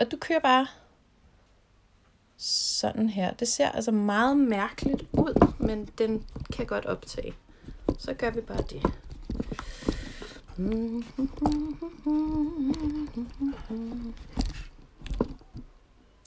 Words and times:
Og 0.00 0.10
du 0.10 0.16
kører 0.16 0.40
bare 0.40 0.66
sådan 2.36 3.08
her. 3.08 3.34
Det 3.34 3.48
ser 3.48 3.68
altså 3.68 3.90
meget 3.90 4.36
mærkeligt 4.36 5.02
ud, 5.12 5.52
men 5.58 5.86
den 5.98 6.26
kan 6.52 6.66
godt 6.66 6.86
optage. 6.86 7.34
Så 7.98 8.14
gør 8.14 8.30
vi 8.30 8.40
bare 8.40 8.62
det. 8.62 8.82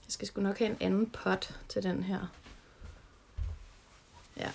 Jeg 0.05 0.13
skal 0.13 0.27
sgu 0.27 0.41
nok 0.41 0.59
have 0.59 0.71
en 0.71 0.77
anden 0.79 1.09
pot 1.09 1.59
til 1.69 1.83
den 1.83 2.03
her. 2.03 2.27
Ja. 4.37 4.51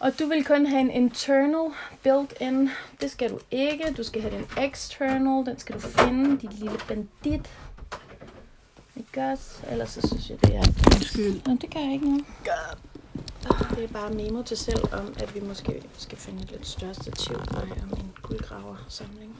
Og 0.00 0.18
du 0.18 0.26
vil 0.26 0.44
kun 0.44 0.66
have 0.66 0.80
en 0.80 0.90
internal 0.90 1.72
built-in. 2.02 2.70
Det 3.00 3.10
skal 3.10 3.30
du 3.30 3.38
ikke. 3.50 3.94
Du 3.96 4.02
skal 4.02 4.22
have 4.22 4.34
den 4.36 4.64
external. 4.64 5.46
Den 5.46 5.58
skal 5.58 5.74
du 5.74 5.80
finde, 5.80 6.38
dit 6.40 6.52
lille 6.58 6.78
bandit. 6.88 7.50
Ikke 8.96 9.22
også? 9.22 9.66
Ellers 9.70 9.90
så 9.90 10.08
synes 10.08 10.30
jeg, 10.30 10.40
det 10.40 10.54
er... 10.56 10.62
Undskyld. 10.94 11.40
Nå, 11.46 11.56
det 11.60 11.70
kan 11.70 11.84
jeg 11.84 11.92
ikke 11.92 12.08
noget. 12.08 12.24
Det 13.70 13.84
er 13.84 13.88
bare 13.88 14.10
memo 14.10 14.42
til 14.42 14.56
selv 14.56 14.82
om, 14.92 15.14
at 15.16 15.34
vi 15.34 15.40
måske 15.40 15.82
skal 15.98 16.18
finde 16.18 16.42
et 16.42 16.50
lidt 16.50 16.66
større 16.66 16.94
stativ 16.94 17.34
af 17.34 17.66
min 17.66 18.12
guldgraver-samling. 18.22 19.36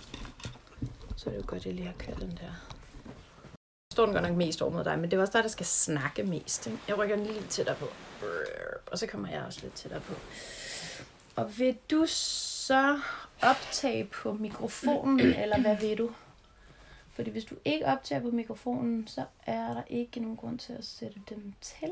Så 1.16 1.30
er 1.30 1.30
det 1.34 1.38
jo 1.38 1.45
godt, 1.47 1.61
at 1.61 1.66
jeg 1.66 1.75
lige 1.75 1.86
har 1.86 1.95
kørt 1.98 2.20
den 2.20 2.30
der. 2.30 2.77
Står 3.98 4.07
den 4.07 4.15
godt 4.15 4.29
nok 4.29 4.37
mest 4.37 4.62
over 4.62 4.73
mod 4.73 4.84
dig, 4.84 4.98
men 4.98 5.11
det 5.11 5.16
er 5.16 5.20
også 5.20 5.33
dig, 5.33 5.43
der 5.43 5.48
skal 5.48 5.66
snakke 5.66 6.23
mest. 6.23 6.66
Ikke? 6.66 6.79
Jeg 6.89 6.98
rykker 6.98 7.16
den 7.16 7.25
lige 7.25 7.39
lidt 7.41 7.51
tættere 7.51 7.77
på. 7.77 7.87
Og 8.87 8.98
så 8.98 9.06
kommer 9.06 9.29
jeg 9.29 9.43
også 9.43 9.61
lidt 9.62 9.75
tættere 9.75 10.01
på. 10.01 10.15
Og 11.37 11.59
vil 11.59 11.77
du 11.91 12.06
så 12.06 13.01
optage 13.42 14.05
på 14.05 14.33
mikrofonen, 14.33 15.20
eller 15.42 15.61
hvad 15.61 15.77
vil 15.77 15.98
du? 15.98 16.11
Fordi 17.12 17.30
hvis 17.30 17.45
du 17.45 17.55
ikke 17.65 17.87
optager 17.87 18.23
på 18.23 18.30
mikrofonen, 18.30 19.06
så 19.06 19.25
er 19.47 19.75
der 19.75 19.83
ikke 19.87 20.20
nogen 20.20 20.37
grund 20.37 20.59
til 20.59 20.73
at 20.73 20.84
sætte 20.84 21.20
dem 21.28 21.53
til. 21.61 21.91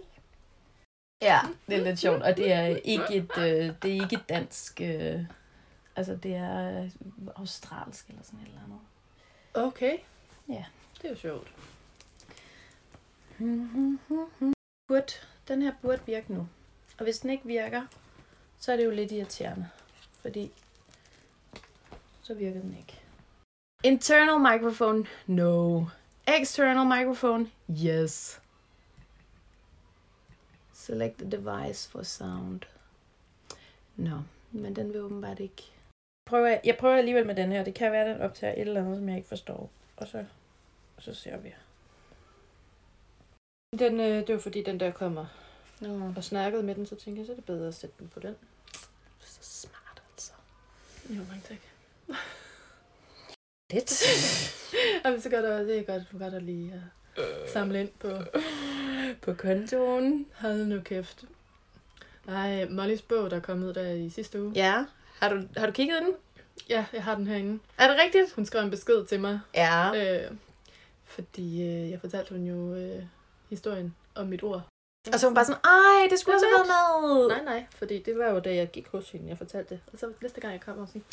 Ja, 1.23 1.41
det 1.69 1.77
er 1.77 1.85
lidt 1.85 1.99
sjovt, 1.99 2.23
og 2.23 2.37
det 2.37 2.53
er 2.53 2.67
ikke 2.67 3.15
et, 3.15 3.39
øh, 3.39 3.75
det 3.83 3.97
er 3.97 4.03
ikke 4.03 4.17
et 4.17 4.29
dansk, 4.29 4.81
øh, 4.81 5.21
altså 5.97 6.17
det 6.17 6.35
er 6.35 6.83
øh, 6.83 6.91
australsk 7.37 8.09
eller 8.09 8.23
sådan 8.23 8.41
et 8.41 8.47
eller 8.47 8.61
andet. 8.65 8.81
Okay. 9.55 9.99
Ja. 10.49 10.65
Det 11.03 11.05
er 11.05 11.11
jo 11.11 11.17
sjovt. 11.17 11.53
Burde, 14.89 15.13
den 15.49 15.63
her 15.63 15.73
burde 15.83 16.03
virke 16.07 16.33
nu. 16.33 16.49
Og 16.99 17.05
hvis 17.05 17.19
den 17.19 17.31
ikke 17.31 17.47
virker, 17.47 17.87
så 18.59 18.73
er 18.73 18.77
det 18.77 18.85
jo 18.85 18.91
lidt 18.91 19.13
irriterende, 19.13 19.69
fordi 20.21 20.53
så 22.23 22.35
virker 22.35 22.61
den 22.61 22.77
ikke. 22.79 23.01
Internal 23.85 24.41
microphone, 24.41 25.07
no. 25.27 25.85
External 26.41 26.87
microphone, 26.87 27.51
yes. 27.71 28.41
Select 30.73 31.19
the 31.19 31.31
device 31.31 31.91
for 31.91 32.03
sound. 32.03 32.61
Nå, 33.97 34.23
men 34.53 34.77
den 34.77 34.93
vil 34.93 35.01
åbenbart 35.01 35.41
ikke. 35.41 35.63
Prøver, 36.27 36.47
jeg 36.47 36.61
jeg 36.65 36.77
prøver 36.77 36.97
alligevel 36.97 37.27
med 37.27 37.35
den 37.35 37.53
her. 37.53 37.65
Det 37.65 37.75
kan 37.75 37.93
være, 37.93 38.05
at 38.05 38.15
den 38.15 38.23
optager 38.23 38.53
et 38.53 38.61
eller 38.61 38.81
andet, 38.81 38.97
som 38.97 39.09
jeg 39.09 39.17
ikke 39.17 39.29
forstår. 39.29 39.71
Og 39.97 40.09
så, 40.09 40.25
og 40.97 41.03
så 41.03 41.15
ser 41.15 41.37
vi. 41.37 41.55
Den, 43.73 44.01
øh, 44.01 44.27
det 44.27 44.35
var 44.35 44.39
fordi, 44.41 44.63
den 44.63 44.81
der 44.81 44.91
kommer 44.91 45.27
Nå, 45.81 46.13
og 46.17 46.25
snakkede 46.25 46.63
med 46.63 46.75
den, 46.75 46.87
så 46.87 46.95
tænkte 46.95 47.21
jeg, 47.21 47.27
så 47.27 47.33
er 47.33 47.37
det 47.37 47.45
bedre 47.45 47.69
at 47.69 47.75
sætte 47.75 47.95
den 47.99 48.09
på 48.09 48.21
den. 48.21 48.37
så 49.21 49.39
smart 49.43 50.03
altså. 50.13 50.33
Jo, 51.11 51.15
mange 51.29 51.43
tak. 51.49 51.59
Lidt. 53.73 54.03
Jamen, 55.05 55.21
så 55.21 55.31
godt, 55.31 55.45
at- 55.45 55.67
det 55.67 55.79
er 55.79 55.83
godt, 55.83 56.03
du 56.13 56.19
godt 56.19 56.35
at 56.35 56.43
lige 56.43 56.83
uh, 57.19 57.25
samle 57.53 57.81
ind 57.81 57.91
på, 57.99 58.11
På 59.23 59.35
kontoen. 59.35 60.27
hold 60.35 60.67
nu 60.67 60.81
kæft. 60.81 61.25
Nej, 62.27 62.65
Mollys 62.69 63.03
bog, 63.03 63.31
der 63.31 63.41
kom 63.41 63.63
ud 63.63 63.73
der 63.75 63.91
i 63.91 64.11
sidste 64.11 64.43
uge. 64.43 64.53
Ja. 64.55 64.85
Har 65.21 65.29
du, 65.29 65.43
har 65.57 65.67
du 65.67 65.73
kigget 65.73 66.03
den? 66.03 66.13
Ja, 66.69 66.87
jeg 66.93 67.05
har 67.05 67.15
den 67.15 67.27
herinde. 67.27 67.59
Er 67.79 67.89
det 67.89 67.97
rigtigt? 68.05 68.33
Hun 68.33 68.47
skrev 68.47 68.63
en 68.65 68.71
besked 68.71 69.07
til 69.07 69.21
mig, 69.21 69.41
Ja. 69.55 69.91
øh, 70.25 70.31
fordi 71.05 71.63
øh, 71.63 71.91
jeg 71.91 72.01
fortalte 72.01 72.35
hun 72.35 72.45
jo 72.47 72.75
øh, 72.75 73.03
historien 73.51 73.95
om 74.15 74.27
mit 74.27 74.43
ord. 74.43 74.63
Og 75.13 75.21
så 75.21 75.27
var 75.27 75.29
hun 75.29 75.35
bare 75.35 75.45
sådan, 75.45 75.61
ej, 75.65 76.09
det 76.11 76.19
skulle 76.19 76.37
også 76.37 76.47
have 76.47 76.69
været 76.69 77.19
med. 77.19 77.29
Nej, 77.29 77.45
nej, 77.45 77.67
fordi 77.71 77.99
det 78.03 78.19
var 78.19 78.31
jo 78.31 78.39
da 78.39 78.55
jeg 78.55 78.71
gik 78.71 78.89
hos 78.89 79.11
hende, 79.11 79.29
jeg 79.29 79.39
fortalte 79.39 79.75
det. 79.75 79.81
Og 79.93 79.99
så 79.99 80.13
næste 80.23 80.41
gang 80.41 80.53
jeg 80.53 80.61
kom, 80.61 80.79
og 80.79 80.89
sådan, 80.89 81.05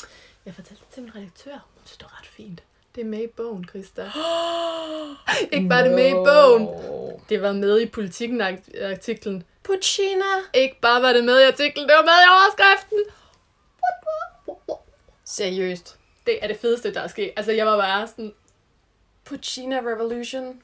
jeg 0.46 0.56
fortalte 0.56 0.84
det 0.84 0.94
til 0.94 1.04
min 1.04 1.16
redaktør. 1.16 1.52
Hun 1.52 1.82
synes, 1.86 1.98
det 1.98 2.06
var 2.12 2.20
ret 2.20 2.28
fint. 2.28 2.64
Det 2.96 3.02
er 3.02 3.06
med 3.06 3.24
i 3.24 3.28
bogen, 3.28 3.66
Christa. 3.70 4.02
Ikke 5.56 5.70
bare 5.70 5.84
det 5.84 5.92
med 5.92 6.10
i 6.10 6.14
bogen. 6.14 6.68
Det 7.30 7.42
var 7.42 7.52
med 7.52 7.82
i 7.82 7.86
politikken-artiklen. 7.86 9.44
Puccina. 9.64 10.26
Ikke 10.54 10.80
bare 10.82 11.02
var 11.02 11.14
det 11.14 11.24
med 11.24 11.40
i 11.40 11.44
artiklen, 11.44 11.88
det 11.88 11.96
var 11.96 12.04
med 12.04 12.20
i 12.26 12.30
overskriften. 12.36 13.00
Seriøst. 15.26 16.00
Det 16.26 16.44
er 16.44 16.48
det 16.48 16.58
fedeste, 16.58 16.94
der 16.94 17.02
er 17.02 17.08
sket. 17.08 17.32
Altså, 17.36 17.52
jeg 17.52 17.66
var 17.66 17.78
bare 17.78 18.08
sådan... 18.08 18.34
Puccina 19.26 19.80
Revolution. 19.80 20.62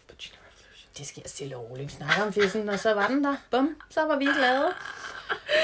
Det 1.00 1.08
skal 1.08 1.22
jeg 1.26 1.30
stille 1.30 1.58
og 1.58 1.70
roligt 1.72 1.92
snakke 1.92 2.24
om 2.24 2.34
fissen, 2.34 2.70
og 2.70 2.80
så 2.80 2.94
var 2.94 3.08
den 3.08 3.24
der. 3.24 3.36
Bum, 3.52 3.76
så 3.90 4.02
var 4.06 4.16
vi 4.18 4.26
glade. 4.26 4.68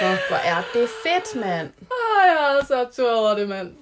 Hvor, 0.02 0.28
hvor 0.30 0.38
er 0.38 0.64
det 0.74 0.90
fedt, 1.04 1.42
mand. 1.42 1.70
Åh, 1.82 2.26
jeg 2.26 2.58
er 2.62 2.66
så 2.66 2.88
tur 2.96 3.12
over 3.12 3.36
det, 3.36 3.50
mand. 3.50 3.76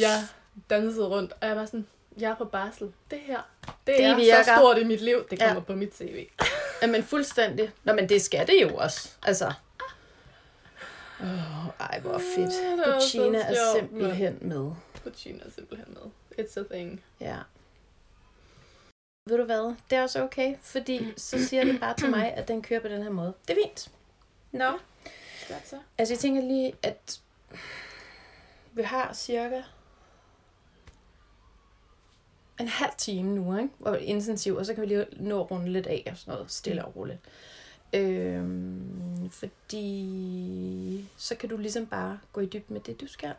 Jeg 0.00 0.26
dansede 0.70 1.06
rundt, 1.06 1.32
og 1.40 1.48
jeg 1.48 1.56
var 1.56 1.64
sådan, 1.66 1.86
jeg 2.20 2.30
er 2.30 2.34
på 2.36 2.44
barsel. 2.44 2.92
Det 3.10 3.18
her, 3.20 3.40
det, 3.66 3.74
Det 3.86 4.04
er 4.04 4.16
virker. 4.16 4.42
så 4.42 4.50
stort 4.58 4.78
i 4.78 4.84
mit 4.84 5.00
liv. 5.00 5.24
Det 5.30 5.38
kommer 5.38 5.52
Ja. 5.54 5.54
ja. 5.54 5.60
på 5.60 5.74
mit 5.74 5.96
CV. 5.96 6.28
Jamen 6.82 7.04
fuldstændig. 7.04 7.70
Nå, 7.84 7.92
men 7.92 8.08
det 8.08 8.22
skal 8.22 8.46
det 8.46 8.62
jo 8.62 8.76
også. 8.76 9.08
Altså. 9.22 9.52
Oh, 11.20 11.26
ej, 11.80 12.00
hvor 12.00 12.18
fedt. 12.36 12.78
var 12.78 12.84
så 12.84 12.92
Puccina 12.94 13.38
er 13.38 13.54
simpelthen 13.78 14.38
med. 14.40 14.70
Puccina 15.04 15.38
er 15.46 15.50
simpelthen 15.54 15.96
med. 16.02 16.10
It's 16.46 16.60
a 16.60 16.74
thing. 16.74 17.02
Ja. 17.20 17.36
Ved 19.28 19.38
du 19.38 19.44
hvad? 19.44 19.74
Det 19.90 19.98
er 19.98 20.02
også 20.02 20.22
okay, 20.22 20.56
fordi 20.60 21.12
så 21.16 21.44
siger 21.44 21.64
det 21.64 21.80
bare 21.80 21.96
til 21.96 22.10
mig, 22.10 22.32
at 22.32 22.48
den 22.48 22.62
kører 22.62 22.80
på 22.80 22.88
den 22.88 23.02
her 23.02 23.10
måde. 23.10 23.34
Det 23.48 23.58
er 23.58 23.62
fint. 23.66 23.90
Nå. 24.52 24.70
Godt 25.48 25.68
så. 25.68 25.76
Altså, 25.98 26.14
jeg 26.14 26.18
tænker 26.18 26.42
lige, 26.42 26.72
at 26.82 27.20
vi 28.72 28.82
har 28.82 29.12
cirka 29.12 29.62
en 32.60 32.68
halv 32.68 32.92
time 32.98 33.34
nu, 33.34 33.58
ikke? 33.58 33.70
Er 33.86 33.94
intensiv, 33.94 34.56
og 34.56 34.66
så 34.66 34.74
kan 34.74 34.82
vi 34.82 34.86
lige 34.86 35.06
nå 35.12 35.40
at 35.40 35.50
runde 35.50 35.72
lidt 35.72 35.86
af 35.86 36.08
og 36.10 36.16
sådan 36.16 36.34
noget, 36.34 36.50
stille 36.50 36.84
og 36.84 36.96
roligt. 36.96 37.18
Øhm, 37.92 39.30
fordi 39.30 41.08
så 41.16 41.34
kan 41.34 41.48
du 41.48 41.56
ligesom 41.56 41.86
bare 41.86 42.20
gå 42.32 42.40
i 42.40 42.46
dybden 42.46 42.74
med 42.74 42.80
det, 42.80 43.00
du 43.00 43.06
skal. 43.06 43.34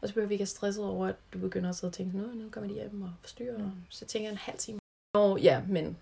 Og 0.00 0.08
så 0.08 0.14
behøver 0.14 0.28
vi 0.28 0.34
ikke 0.34 0.42
have 0.42 0.46
stresset 0.46 0.84
over, 0.84 1.06
at 1.06 1.16
du 1.32 1.38
begynder 1.38 1.70
at 1.70 1.76
sidde 1.76 1.90
og 1.90 1.94
tænke, 1.94 2.18
nu, 2.18 2.26
nu 2.26 2.50
kommer 2.50 2.68
de 2.68 2.74
hjem 2.74 3.02
og 3.02 3.12
forstyrrer. 3.20 3.58
Mm. 3.58 3.70
Så 3.88 4.04
tænker 4.04 4.28
jeg 4.28 4.32
en 4.32 4.38
halv 4.38 4.58
time. 4.58 4.78
Nå, 5.16 5.36
ja, 5.36 5.60
men 5.68 5.96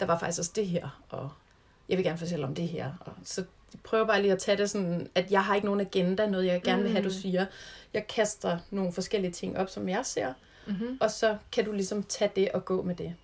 der 0.00 0.06
var 0.06 0.18
faktisk 0.18 0.38
også 0.38 0.52
det 0.56 0.66
her, 0.66 1.02
og 1.08 1.30
jeg 1.88 1.96
vil 1.96 2.04
gerne 2.04 2.18
fortælle 2.18 2.46
om 2.46 2.54
det 2.54 2.68
her. 2.68 2.92
Og 3.00 3.12
så 3.24 3.44
prøver 3.84 4.06
bare 4.06 4.22
lige 4.22 4.32
at 4.32 4.38
tage 4.38 4.56
det 4.56 4.70
sådan, 4.70 5.10
at 5.14 5.30
jeg 5.30 5.44
har 5.44 5.54
ikke 5.54 5.64
nogen 5.66 5.80
agenda, 5.80 6.26
noget 6.26 6.46
jeg 6.46 6.62
gerne 6.62 6.82
vil 6.82 6.90
have, 6.92 7.02
du 7.04 7.08
Mm. 7.08 7.12
siger. 7.14 7.46
Jeg 7.94 8.06
kaster 8.06 8.58
nogle 8.70 8.92
forskellige 8.92 9.30
ting 9.32 9.58
op, 9.58 9.68
som 9.70 9.88
jeg 9.88 10.06
ser, 10.06 10.32
Mm-hmm. 10.66 10.98
og 11.00 11.10
så 11.10 11.36
kan 11.52 11.64
du 11.64 11.72
ligesom 11.72 12.02
tage 12.02 12.30
det 12.36 12.48
og 12.52 12.64
gå 12.64 12.82
med 12.82 12.94
det. 12.94 13.14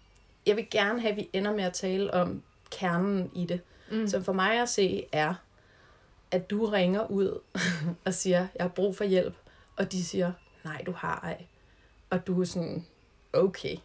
Jeg 0.46 0.56
vil 0.56 0.70
gerne 0.70 1.00
have, 1.00 1.10
at 1.10 1.16
vi 1.16 1.28
ender 1.32 1.52
med 1.52 1.64
at 1.64 1.72
tale 1.72 2.14
om 2.14 2.42
kernen 2.70 3.30
i 3.34 3.46
det. 3.46 3.60
Mm. 3.90 4.08
Som 4.08 4.24
for 4.24 4.32
mig 4.32 4.60
at 4.62 4.68
se 4.68 5.06
er, 5.12 5.34
at 6.30 6.50
du 6.50 6.66
ringer 6.66 7.06
ud 7.10 7.40
og 8.06 8.14
siger, 8.14 8.38
jeg 8.38 8.64
har 8.64 8.68
brug 8.68 8.96
for 8.96 9.04
hjælp, 9.04 9.34
og 9.76 9.92
de 9.92 10.04
siger, 10.04 10.32
nej, 10.64 10.82
du 10.86 10.92
har 10.92 11.20
ej. 11.22 11.44
Og 12.10 12.26
du 12.26 12.40
er 12.40 12.44
sådan, 12.44 12.86
okay, 13.32 13.76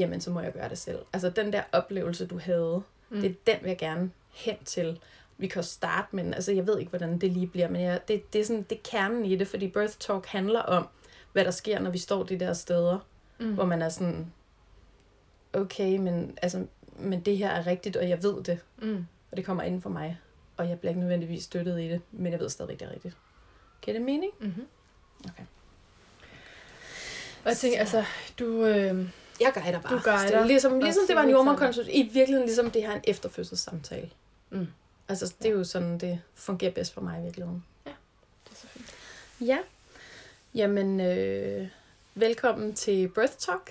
jamen 0.00 0.20
så 0.20 0.30
må 0.30 0.40
jeg 0.40 0.52
gøre 0.52 0.68
det 0.68 0.78
selv. 0.78 0.98
Altså 1.12 1.30
den 1.30 1.52
der 1.52 1.62
oplevelse, 1.72 2.26
du 2.26 2.38
havde, 2.38 2.82
Mm. 3.10 3.20
det 3.20 3.30
er 3.30 3.34
den, 3.46 3.56
vil 3.62 3.68
jeg 3.68 3.78
gerne 3.78 4.10
hen 4.30 4.56
til. 4.64 5.00
Vi 5.38 5.46
kan 5.46 5.58
også 5.58 5.70
starte, 5.72 6.16
men 6.16 6.34
altså, 6.34 6.52
jeg 6.52 6.66
ved 6.66 6.78
ikke, 6.78 6.90
hvordan 6.90 7.18
det 7.18 7.32
lige 7.32 7.46
bliver, 7.46 7.68
men 7.68 7.80
jeg, 7.82 8.00
det, 8.08 8.32
det 8.32 8.40
er 8.40 8.44
sådan, 8.44 8.62
det 8.70 8.76
er 8.78 8.82
kernen 8.84 9.24
i 9.24 9.36
det, 9.36 9.48
fordi 9.48 9.68
Birth 9.68 9.94
Talk 9.98 10.26
handler 10.26 10.60
om, 10.60 10.88
hvad 11.32 11.44
der 11.44 11.50
sker, 11.50 11.78
når 11.78 11.90
vi 11.90 11.98
står 11.98 12.22
de 12.22 12.40
der 12.40 12.52
steder, 12.52 12.98
Mm. 13.38 13.54
hvor 13.54 13.64
man 13.64 13.82
er 13.82 13.88
sådan, 13.88 14.32
okay, 15.52 15.96
men, 15.96 16.38
altså, 16.42 16.66
men 16.98 17.20
det 17.20 17.38
her 17.38 17.48
er 17.50 17.66
rigtigt, 17.66 17.96
og 17.96 18.08
jeg 18.08 18.22
ved 18.22 18.42
det, 18.42 18.58
Mm. 18.78 19.06
og 19.30 19.36
det 19.36 19.44
kommer 19.44 19.62
inden 19.62 19.82
for 19.82 19.90
mig, 19.90 20.18
og 20.56 20.68
jeg 20.68 20.78
bliver 20.80 20.90
ikke 20.90 21.00
nødvendigvis 21.00 21.44
støttet 21.44 21.80
i 21.80 21.88
det, 21.88 22.00
men 22.12 22.32
jeg 22.32 22.40
ved 22.40 22.48
stadigvæk, 22.48 22.80
det 22.80 22.88
er 22.88 22.92
rigtigt. 22.92 23.16
Giver 23.82 23.96
det 23.96 24.02
mening? 24.06 24.32
Mm-hmm. 24.40 24.66
Okay. 25.24 25.44
Og 27.44 27.48
jeg 27.48 27.56
tænker, 27.56 27.78
altså, 27.78 28.04
du... 28.38 28.64
Øh, 28.64 29.08
Jeg 29.40 29.52
guider 29.54 29.80
bare. 29.80 29.94
Du 29.94 30.00
guider. 30.04 30.26
Det 30.26 30.34
er 30.34 30.44
ligesom, 30.44 30.80
ligesom 30.80 31.06
det 31.06 31.16
var 31.16 31.22
en 31.22 31.28
siger 31.28 31.36
jordmorkonsult. 31.36 31.88
I 31.88 32.02
virkeligheden 32.02 32.46
ligesom 32.46 32.70
det 32.70 32.82
her 32.82 32.90
er 32.90 32.94
en 32.94 33.04
efterfødselssamtale. 33.04 34.10
Mm. 34.50 34.66
Altså, 35.08 35.34
det 35.42 35.48
er 35.48 35.52
jo 35.52 35.64
sådan, 35.64 35.98
det 35.98 36.20
fungerer 36.34 36.72
bedst 36.72 36.94
for 36.94 37.00
mig 37.00 37.20
i 37.20 37.22
virkeligheden. 37.22 37.64
det 37.84 37.92
er 38.50 38.54
så 38.54 38.66
fint. 38.66 38.94
Ja. 39.40 39.58
Jamen, 40.54 41.00
øh, 41.00 41.68
velkommen 42.14 42.74
til 42.74 43.08
Birth 43.08 43.32
Talk. 43.32 43.70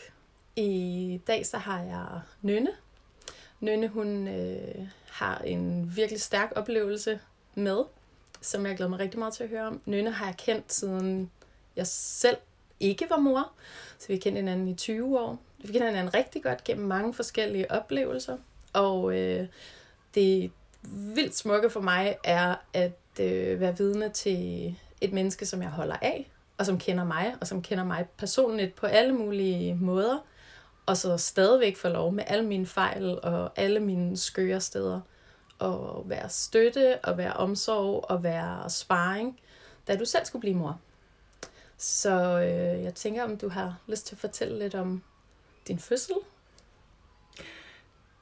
I 0.56 1.22
dag 1.28 1.46
så 1.46 1.58
har 1.58 1.82
jeg 1.82 2.22
Nynne. 2.42 2.72
Nynne, 3.60 3.88
hun 3.88 4.28
øh, 4.28 4.88
har 5.08 5.38
en 5.38 5.96
virkelig 5.96 6.22
stærk 6.22 6.52
oplevelse 6.56 7.20
med, 7.56 7.84
som 8.42 8.66
jeg 8.66 8.76
glæder 8.76 8.90
mig 8.90 9.00
rigtig 9.00 9.20
meget 9.20 9.34
til 9.34 9.44
at 9.44 9.50
høre 9.50 9.68
om. 9.68 9.82
Nynne 9.86 10.12
har 10.12 10.26
jeg 10.26 10.38
kendt 10.38 10.74
siden 10.74 11.32
jeg 11.76 11.88
selv 11.88 12.38
ikke 12.80 13.06
var 13.10 13.18
mor. 13.18 13.52
Så 13.98 14.08
vi 14.08 14.18
kendte 14.18 14.40
hinanden 14.40 14.68
i 14.68 14.76
20 14.76 15.20
år. 15.20 15.40
Vi 15.58 15.72
kender 15.72 15.88
hinanden 15.88 16.14
rigtig 16.14 16.44
godt 16.44 16.64
gennem 16.64 16.88
mange 16.88 17.14
forskellige 17.14 17.72
oplevelser. 17.72 18.38
Og 18.74 19.18
øh, 19.18 19.48
det 20.16 20.52
vildt 20.92 21.36
smukke 21.36 21.70
for 21.70 21.82
mig 21.82 22.18
er 22.24 22.56
at 22.74 23.00
øh, 23.20 23.60
være 23.60 23.78
vidne 23.78 24.10
til 24.10 24.76
et 25.02 25.14
menneske, 25.14 25.46
som 25.46 25.62
jeg 25.62 25.70
holder 25.70 25.96
af, 26.02 26.32
og 26.58 26.66
som 26.66 26.80
kender 26.80 27.04
mig, 27.04 27.36
og 27.42 27.48
som 27.48 27.62
kender 27.62 27.84
mig 27.84 28.08
personligt 28.18 28.76
på 28.76 28.86
alle 28.86 29.14
mulige 29.14 29.76
måder, 29.76 30.26
og 30.86 30.98
så 30.98 31.18
stadigvæk 31.18 31.78
få 31.78 31.88
lov 31.88 32.12
med 32.12 32.24
alle 32.28 32.46
mine 32.46 32.66
fejl 32.66 33.20
og 33.24 33.52
alle 33.56 33.80
mine 33.80 34.18
skøre 34.18 34.62
steder, 34.62 35.02
og 35.60 36.04
være 36.06 36.30
støtte, 36.30 37.00
og 37.04 37.18
være 37.18 37.34
omsorg, 37.34 38.06
og 38.10 38.24
være 38.24 38.70
sparring, 38.70 39.40
da 39.88 39.96
du 39.96 40.06
selv 40.06 40.26
skulle 40.26 40.42
blive 40.42 40.56
mor. 40.56 40.80
Så 41.82 42.40
øh, 42.40 42.84
jeg 42.84 42.96
tænker, 42.96 43.24
om 43.24 43.38
du 43.38 43.50
har 43.50 43.82
lyst 43.88 44.06
til 44.08 44.16
at 44.16 44.20
fortælle 44.20 44.60
lidt 44.60 44.76
om 44.76 45.04
din 45.68 45.80
fødsel? 45.80 46.16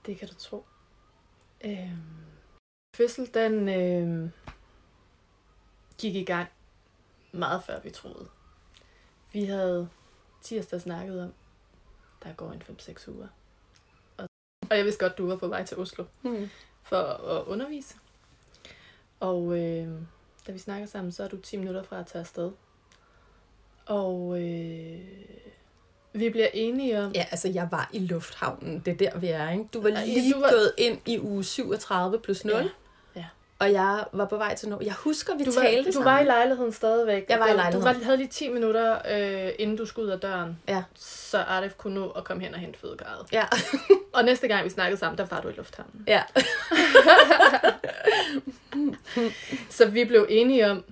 Det 0.05 0.19
kan 0.19 0.27
du 0.27 0.33
tro. 0.35 0.65
Øh, 1.63 1.91
fødsel, 2.95 3.33
den 3.33 3.69
øh, 3.69 4.29
gik 5.97 6.15
i 6.15 6.23
gang 6.23 6.49
meget 7.31 7.63
før 7.63 7.79
vi 7.79 7.89
troede. 7.89 8.29
Vi 9.33 9.43
havde 9.45 9.89
tirsdag 10.41 10.81
snakket 10.81 11.23
om, 11.23 11.33
der 12.23 12.33
går 12.33 12.51
en 12.51 12.61
5-6 12.61 13.09
uger. 13.11 13.27
Og, 14.17 14.27
og 14.69 14.77
jeg 14.77 14.85
vidste 14.85 15.05
godt, 15.05 15.17
du 15.17 15.27
var 15.27 15.35
på 15.35 15.47
vej 15.47 15.65
til 15.65 15.77
Oslo 15.77 16.05
Hmm. 16.21 16.49
for 16.83 16.97
at 17.03 17.45
undervise. 17.45 17.95
Og 19.19 19.57
øh, 19.59 20.01
da 20.47 20.51
vi 20.51 20.59
snakker 20.59 20.87
sammen, 20.87 21.11
så 21.11 21.23
er 21.23 21.27
du 21.27 21.37
10 21.37 21.57
minutter 21.57 21.83
fra 21.83 21.99
at 21.99 22.07
tage 22.07 22.19
afsted. 22.19 22.51
Og 23.87 24.41
øh, 24.41 24.99
vi 26.13 26.29
bliver 26.29 26.47
enige 26.53 27.01
om... 27.01 27.11
Ja, 27.11 27.25
altså 27.31 27.47
jeg 27.49 27.67
var 27.71 27.89
i 27.93 27.99
lufthavnen. 27.99 28.79
Det 28.85 28.91
er 28.91 28.97
der, 29.11 29.17
vi 29.19 29.27
er, 29.27 29.49
ikke? 29.49 29.63
Du 29.73 29.81
var 29.81 29.89
lige 29.89 30.33
du 30.33 30.39
var- 30.39 30.49
gået 30.49 30.71
ind 30.77 30.99
i 31.05 31.19
uge 31.19 31.43
37 31.43 32.19
plus 32.19 32.45
0. 32.45 32.53
Ja, 32.55 32.67
ja. 33.15 33.25
Og 33.59 33.71
jeg 33.71 34.05
var 34.13 34.25
på 34.25 34.37
vej 34.37 34.55
til 34.55 34.69
noget. 34.69 34.85
Jeg 34.85 34.93
husker, 34.93 35.35
vi 35.37 35.43
Du 35.43 35.51
talte 35.51 35.77
var, 35.77 35.83
du 35.83 35.91
sammen. 35.91 36.05
var 36.05 36.19
i 36.19 36.23
lejligheden 36.25 36.73
stadigvæk. 36.73 37.25
Jeg 37.29 37.39
var 37.39 37.47
i 37.47 37.49
Du- 37.51 37.55
lejligheden. 37.55 37.93
Du 37.93 37.99
var, 37.99 38.03
havde 38.05 38.17
lige 38.17 38.27
10 38.27 38.49
minutter, 38.49 38.97
øh, 39.47 39.51
inden 39.59 39.77
du 39.77 39.85
skulle 39.85 40.05
ud 40.07 40.11
af 40.11 40.19
døren. 40.19 40.59
Ja. 40.67 40.83
Så 40.95 41.37
Arif 41.37 41.73
kunne 41.77 41.95
nå 41.95 42.09
at 42.09 42.23
komme 42.23 42.43
hen 42.43 42.53
og 42.53 42.59
hente 42.59 42.79
fødegaret. 42.79 43.25
Ja. 43.31 43.45
Og 44.13 44.23
næste 44.25 44.47
gang 44.47 44.65
vi 44.65 44.69
snakkede 44.69 44.99
sammen, 44.99 45.17
der 45.17 45.25
var 45.25 45.41
du 45.41 45.47
i 45.49 45.53
lufthavnen. 45.53 46.03
ja. 46.07 46.23
Så 49.69 49.85
vi 49.89 50.05
blev 50.05 50.25
enige 50.29 50.71
om, 50.71 50.83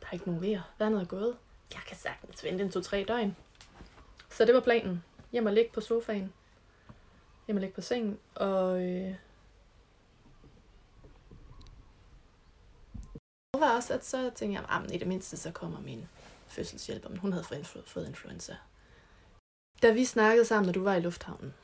der 0.00 0.06
er 0.08 0.12
ikke 0.12 0.26
nogen 0.32 0.42
vejr. 0.42 0.60
Vandet 0.78 1.00
er 1.00 1.04
gået. 1.04 1.34
Jeg 1.74 1.80
kan 1.88 1.96
sagtens 1.96 2.44
vente 2.44 2.64
en 2.64 2.70
to-tre 2.70 3.04
døgn. 3.08 3.36
Så 4.30 4.44
det 4.44 4.54
var 4.54 4.60
planen. 4.60 5.04
Hjem 5.32 5.46
og 5.46 5.52
ligge 5.52 5.70
på 5.72 5.80
sofaen. 5.80 6.32
Hjem 7.46 7.56
og 7.56 7.60
ligge 7.60 7.74
på 7.74 7.80
sengen. 7.80 8.18
Og 8.34 8.82
øh, 8.82 9.14
det 13.54 13.60
var 13.60 13.76
også, 13.76 13.94
at 13.94 14.04
så 14.04 14.30
tænkte 14.34 14.60
jeg, 14.60 14.82
at 14.84 14.94
i 14.94 14.98
det 14.98 15.08
mindste 15.08 15.36
så 15.36 15.50
kommer 15.52 15.80
min 15.80 16.08
fødselshjælper, 16.46 17.08
men 17.08 17.18
hun 17.18 17.32
havde 17.32 17.44
fået 17.44 17.58
influ- 17.58 17.86
fået 17.86 18.08
influenza. 18.08 18.56
Da 19.82 19.92
vi 19.92 20.04
snakkede 20.04 20.44
sammen, 20.44 20.66
når 20.66 20.72
du 20.72 20.82
var 20.82 20.94
i 20.94 21.00
lufthavnen, 21.00 21.54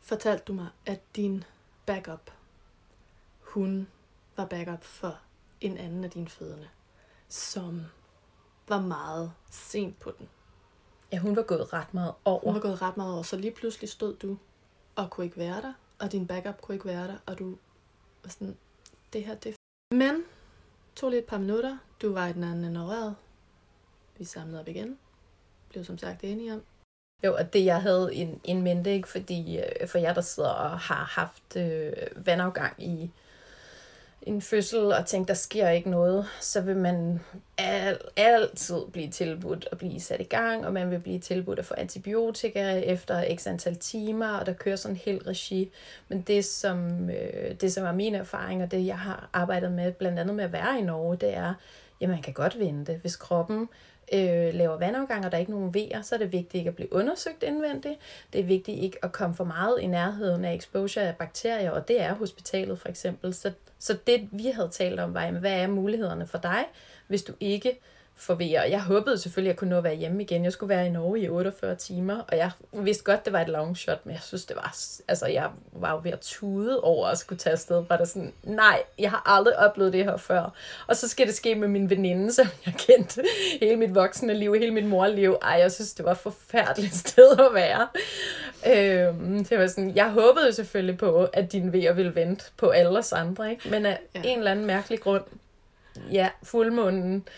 fortalte 0.00 0.44
du 0.44 0.52
mig, 0.52 0.68
at 0.86 1.00
din 1.16 1.44
backup, 1.86 2.30
hun 3.40 3.88
var 4.36 4.44
backup 4.44 4.84
for 4.84 5.18
en 5.60 5.78
anden 5.78 6.04
af 6.04 6.10
dine 6.10 6.28
fødende, 6.28 6.68
som 7.28 7.82
var 8.68 8.80
meget 8.80 9.32
sent 9.50 9.98
på 10.00 10.10
den. 10.18 10.28
ja, 11.12 11.18
hun 11.18 11.36
var 11.36 11.42
gået 11.42 11.72
ret 11.72 11.94
meget 11.94 12.14
over. 12.24 12.40
Hun 12.44 12.54
var 12.54 12.60
gået 12.60 12.82
ret 12.82 12.96
meget 12.96 13.14
over, 13.14 13.22
så 13.22 13.36
lige 13.36 13.50
pludselig 13.54 13.90
stod 13.90 14.16
du 14.16 14.38
og 14.96 15.10
kunne 15.10 15.26
ikke 15.26 15.36
være 15.36 15.62
der, 15.62 15.72
og 15.98 16.12
din 16.12 16.26
backup 16.26 16.60
kunne 16.60 16.74
ikke 16.74 16.86
være 16.86 17.08
der, 17.08 17.16
og 17.26 17.38
du 17.38 17.56
var 18.22 18.30
sådan, 18.30 18.56
det 19.12 19.24
her, 19.24 19.34
det 19.34 19.56
Men, 19.94 20.24
tog 20.96 21.10
lige 21.10 21.20
et 21.20 21.26
par 21.26 21.38
minutter, 21.38 21.78
du 22.02 22.12
var 22.12 22.26
i 22.26 22.32
den 22.32 22.44
anden 22.44 22.64
ende. 22.64 23.14
Vi 24.18 24.24
samlede 24.24 24.60
op 24.60 24.68
igen, 24.68 24.98
blev 25.68 25.84
som 25.84 25.98
sagt 25.98 26.24
enige 26.24 26.54
om, 26.54 26.62
Jo, 27.24 27.34
og 27.34 27.52
det 27.52 27.64
jeg 27.64 27.82
havde 27.82 28.14
en, 28.14 28.40
en 28.44 28.62
mente, 28.62 28.92
ikke? 28.92 29.08
fordi 29.08 29.58
øh, 29.58 29.88
for 29.88 29.98
jer, 29.98 30.14
der 30.14 30.20
sidder 30.20 30.50
og 30.50 30.78
har 30.78 31.04
haft 31.04 31.56
øh, 31.56 31.92
vandafgang 32.26 32.82
i 32.82 33.10
en 34.22 34.42
fødsel 34.42 34.92
og 34.92 35.06
tænke, 35.06 35.28
der 35.28 35.34
sker 35.34 35.68
ikke 35.68 35.90
noget, 35.90 36.26
så 36.40 36.60
vil 36.60 36.76
man 36.76 37.20
al, 37.58 37.98
altid 38.16 38.76
blive 38.92 39.08
tilbudt 39.08 39.68
at 39.72 39.78
blive 39.78 40.00
sat 40.00 40.20
i 40.20 40.24
gang, 40.24 40.66
og 40.66 40.72
man 40.72 40.90
vil 40.90 40.98
blive 40.98 41.18
tilbudt 41.18 41.58
at 41.58 41.64
få 41.64 41.74
antibiotika 41.74 42.78
efter 42.78 43.36
x 43.36 43.46
antal 43.46 43.76
timer, 43.76 44.28
og 44.28 44.46
der 44.46 44.52
kører 44.52 44.76
sådan 44.76 44.94
en 44.94 45.00
hel 45.04 45.18
regi. 45.18 45.70
Men 46.08 46.20
det 46.20 46.44
som, 46.44 47.10
øh, 47.10 47.54
det, 47.60 47.72
som 47.72 47.84
er 47.84 47.92
min 47.92 48.14
erfaring, 48.14 48.62
og 48.62 48.70
det 48.70 48.86
jeg 48.86 48.98
har 48.98 49.28
arbejdet 49.32 49.72
med, 49.72 49.92
blandt 49.92 50.18
andet 50.18 50.36
med 50.36 50.44
at 50.44 50.52
være 50.52 50.78
i 50.78 50.82
Norge, 50.82 51.16
det 51.16 51.34
er, 51.34 51.54
at 52.00 52.08
man 52.08 52.22
kan 52.22 52.32
godt 52.32 52.58
vente, 52.58 52.98
hvis 53.02 53.16
kroppen 53.16 53.68
øh, 54.12 54.54
laver 54.54 54.78
vandafgang, 54.78 55.24
og 55.24 55.30
der 55.32 55.36
er 55.36 55.40
ikke 55.40 55.52
nogen 55.52 55.74
vejer, 55.74 56.02
så 56.02 56.14
er 56.14 56.18
det 56.18 56.32
vigtigt 56.32 56.54
ikke 56.54 56.68
at 56.68 56.76
blive 56.76 56.92
undersøgt 56.92 57.42
indvendigt. 57.42 57.94
Det 58.32 58.40
er 58.40 58.44
vigtigt 58.44 58.82
ikke 58.82 59.04
at 59.04 59.12
komme 59.12 59.36
for 59.36 59.44
meget 59.44 59.80
i 59.80 59.86
nærheden 59.86 60.44
af 60.44 60.54
exposure 60.54 61.04
af 61.04 61.16
bakterier, 61.16 61.70
og 61.70 61.88
det 61.88 62.00
er 62.00 62.14
hospitalet 62.14 62.78
for 62.78 62.88
eksempel. 62.88 63.34
Så, 63.34 63.52
så 63.78 63.96
det 64.06 64.28
vi 64.32 64.46
havde 64.46 64.68
talt 64.68 65.00
om 65.00 65.14
var, 65.14 65.22
jamen, 65.22 65.40
hvad 65.40 65.52
er 65.52 65.66
mulighederne 65.66 66.26
for 66.26 66.38
dig, 66.38 66.64
hvis 67.06 67.22
du 67.22 67.32
ikke 67.40 67.78
får 68.18 68.34
VR. 68.34 68.64
Jeg 68.70 68.82
håbede 68.82 69.18
selvfølgelig, 69.18 69.50
at 69.50 69.54
jeg 69.54 69.58
kunne 69.58 69.70
nå 69.70 69.78
at 69.78 69.84
være 69.84 69.94
hjemme 69.94 70.22
igen. 70.22 70.44
Jeg 70.44 70.52
skulle 70.52 70.70
være 70.70 70.86
i 70.86 70.90
Norge 70.90 71.20
i 71.20 71.28
48 71.28 71.76
timer, 71.76 72.20
og 72.28 72.36
jeg 72.36 72.50
vidste 72.72 73.04
godt, 73.04 73.24
det 73.24 73.32
var 73.32 73.40
et 73.40 73.48
long 73.48 73.76
shot, 73.76 74.06
men 74.06 74.12
jeg 74.14 74.22
synes, 74.22 74.44
det 74.44 74.56
var... 74.56 74.76
Altså, 75.08 75.26
jeg 75.26 75.50
var 75.72 75.92
jo 75.92 76.00
ved 76.04 76.12
at 76.12 76.20
tude 76.20 76.80
over 76.80 77.06
at 77.06 77.18
skulle 77.18 77.38
tage 77.38 77.52
afsted. 77.52 77.84
Var 77.88 77.96
der 77.96 78.04
sådan, 78.04 78.32
nej, 78.42 78.82
jeg 78.98 79.10
har 79.10 79.22
aldrig 79.26 79.58
oplevet 79.58 79.92
det 79.92 80.04
her 80.04 80.16
før. 80.16 80.54
Og 80.86 80.96
så 80.96 81.08
skal 81.08 81.26
det 81.26 81.34
ske 81.34 81.54
med 81.54 81.68
min 81.68 81.90
veninde, 81.90 82.32
som 82.34 82.46
jeg 82.66 82.74
kendte 82.74 83.24
hele 83.60 83.76
mit 83.76 83.94
voksne 83.94 84.34
liv, 84.34 84.54
hele 84.54 84.74
mit 84.74 84.86
morliv. 84.86 85.36
Ej, 85.42 85.50
jeg 85.50 85.72
synes, 85.72 85.94
det 85.94 86.04
var 86.04 86.12
et 86.12 86.18
forfærdeligt 86.18 86.94
sted 87.06 87.30
at 87.38 87.54
være. 87.54 87.88
Øhm, 88.66 89.44
det 89.44 89.58
var 89.58 89.66
sådan, 89.66 89.96
jeg 89.96 90.10
håbede 90.10 90.52
selvfølgelig 90.52 90.98
på, 90.98 91.24
at 91.24 91.52
din 91.52 91.72
vejer 91.72 91.92
ville 91.92 92.14
vente 92.14 92.44
på 92.56 92.68
alle 92.68 92.98
os 92.98 93.12
andre, 93.12 93.50
ikke? 93.50 93.70
Men 93.70 93.86
af 93.86 94.00
Ja. 94.14 94.22
en 94.24 94.38
eller 94.38 94.50
anden 94.50 94.66
mærkelig 94.66 95.00
grund, 95.00 95.24
ja, 96.12 96.30
fuldmånen, 96.42 97.28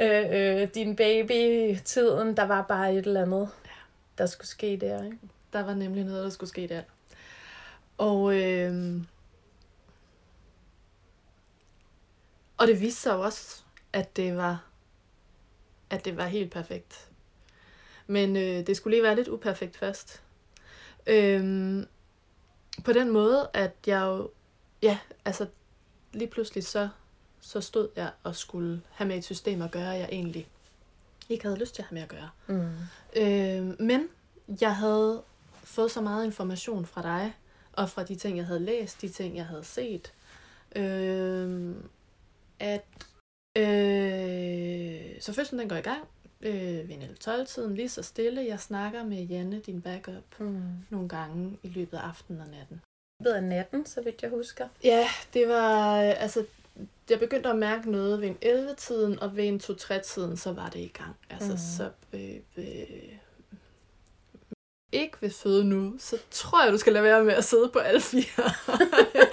øh, 0.00 0.24
øh, 0.30 0.68
din 0.74 0.96
baby, 0.96 1.76
tiden, 1.84 2.36
der 2.36 2.42
var 2.46 2.62
bare 2.62 2.94
et 2.94 3.06
eller 3.06 3.22
andet, 3.22 3.48
der 4.18 4.26
skulle 4.26 4.48
ske 4.48 4.76
der, 4.80 5.04
ikke? 5.04 5.18
Der 5.52 5.62
var 5.64 5.74
nemlig 5.74 6.04
noget, 6.04 6.24
der 6.24 6.30
skulle 6.30 6.50
ske 6.50 6.68
der. 6.68 6.82
Og, 7.98 8.34
øh, 8.42 8.94
og 12.56 12.66
det 12.66 12.80
viste 12.80 13.00
sig 13.00 13.16
også, 13.16 13.62
at 13.92 14.16
det 14.16 14.36
var, 14.36 14.64
at 15.90 16.04
det 16.04 16.16
var 16.16 16.26
helt 16.26 16.52
perfekt. 16.52 17.08
Men 18.06 18.36
øh, 18.36 18.66
det 18.66 18.76
skulle 18.76 18.96
lige 18.96 19.02
være 19.02 19.16
lidt 19.16 19.28
uperfekt 19.28 19.76
først. 19.76 20.22
Øh, 21.06 21.82
på 22.84 22.92
den 22.92 23.10
måde, 23.10 23.48
at 23.54 23.72
jeg 23.86 24.00
jo, 24.00 24.30
ja, 24.82 24.98
altså 25.24 25.46
lige 26.12 26.28
pludselig 26.28 26.64
så, 26.64 26.88
så 27.40 27.60
stod 27.60 27.88
jeg 27.96 28.10
og 28.22 28.36
skulle 28.36 28.82
have 28.90 29.08
med 29.08 29.16
et 29.16 29.24
system 29.24 29.62
at 29.62 29.70
gøre, 29.70 29.88
jeg 29.88 30.08
egentlig 30.12 30.48
ikke 31.28 31.44
havde 31.44 31.58
lyst 31.58 31.74
til 31.74 31.82
at 31.82 31.88
have 31.88 31.94
med 31.94 32.02
at 32.02 32.08
gøre. 32.08 32.30
Mm. 32.46 32.70
Øh, 33.16 33.80
men 33.80 34.08
jeg 34.60 34.76
havde 34.76 35.22
fået 35.64 35.90
så 35.90 36.00
meget 36.00 36.24
information 36.24 36.86
fra 36.86 37.02
dig, 37.02 37.34
og 37.72 37.90
fra 37.90 38.04
de 38.04 38.14
ting, 38.14 38.36
jeg 38.36 38.46
havde 38.46 38.60
læst, 38.60 39.02
de 39.02 39.08
ting, 39.08 39.36
jeg 39.36 39.46
havde 39.46 39.64
set, 39.64 40.12
øh, 40.76 41.74
at 42.60 42.86
øh, 43.56 45.20
så 45.20 45.32
fødslen 45.32 45.58
den 45.58 45.68
går 45.68 45.76
i 45.76 45.80
gang 45.80 46.04
øh, 46.40 46.88
ved 46.88 46.96
11-12-tiden, 47.26 47.74
lige 47.74 47.88
så 47.88 48.02
stille. 48.02 48.44
Jeg 48.46 48.60
snakker 48.60 49.04
med 49.04 49.16
Janne, 49.24 49.60
din 49.66 49.80
backup, 49.82 50.14
Mm. 50.40 50.62
nogle 50.90 51.08
gange 51.08 51.58
i 51.62 51.68
løbet 51.68 51.96
af 51.96 52.00
aftenen 52.08 52.40
og 52.40 52.46
natten. 52.48 52.80
Det 53.24 53.32
af 53.32 53.42
natten, 53.42 53.86
så 53.86 54.00
vidt 54.02 54.22
jeg 54.22 54.30
husker. 54.30 54.68
Ja, 54.84 55.08
det 55.34 55.48
var, 55.48 56.02
øh, 56.02 56.22
altså, 56.22 56.44
jeg 57.10 57.18
begyndte 57.18 57.48
at 57.48 57.56
mærke 57.58 57.90
noget 57.90 58.20
ved 58.20 58.28
en 58.28 58.36
11-tiden, 58.42 59.18
og 59.20 59.36
ved 59.36 59.44
en 59.44 59.60
2-3-tiden, 59.64 60.36
så 60.36 60.52
var 60.52 60.68
det 60.68 60.78
i 60.80 60.92
gang. 60.98 61.16
Altså, 61.30 61.52
mm. 61.52 61.58
så 61.58 61.90
øh, 62.12 62.36
øh, 62.56 63.12
ikke 64.92 65.16
vil 65.20 65.30
føde 65.30 65.64
nu, 65.64 65.94
så 65.98 66.16
tror 66.30 66.64
jeg, 66.64 66.72
du 66.72 66.78
skal 66.78 66.92
lade 66.92 67.04
være 67.04 67.24
med 67.24 67.34
at 67.34 67.44
sidde 67.44 67.68
på 67.68 67.78
alle 67.78 68.00
fire. 68.00 68.22
jeg, 69.14 69.28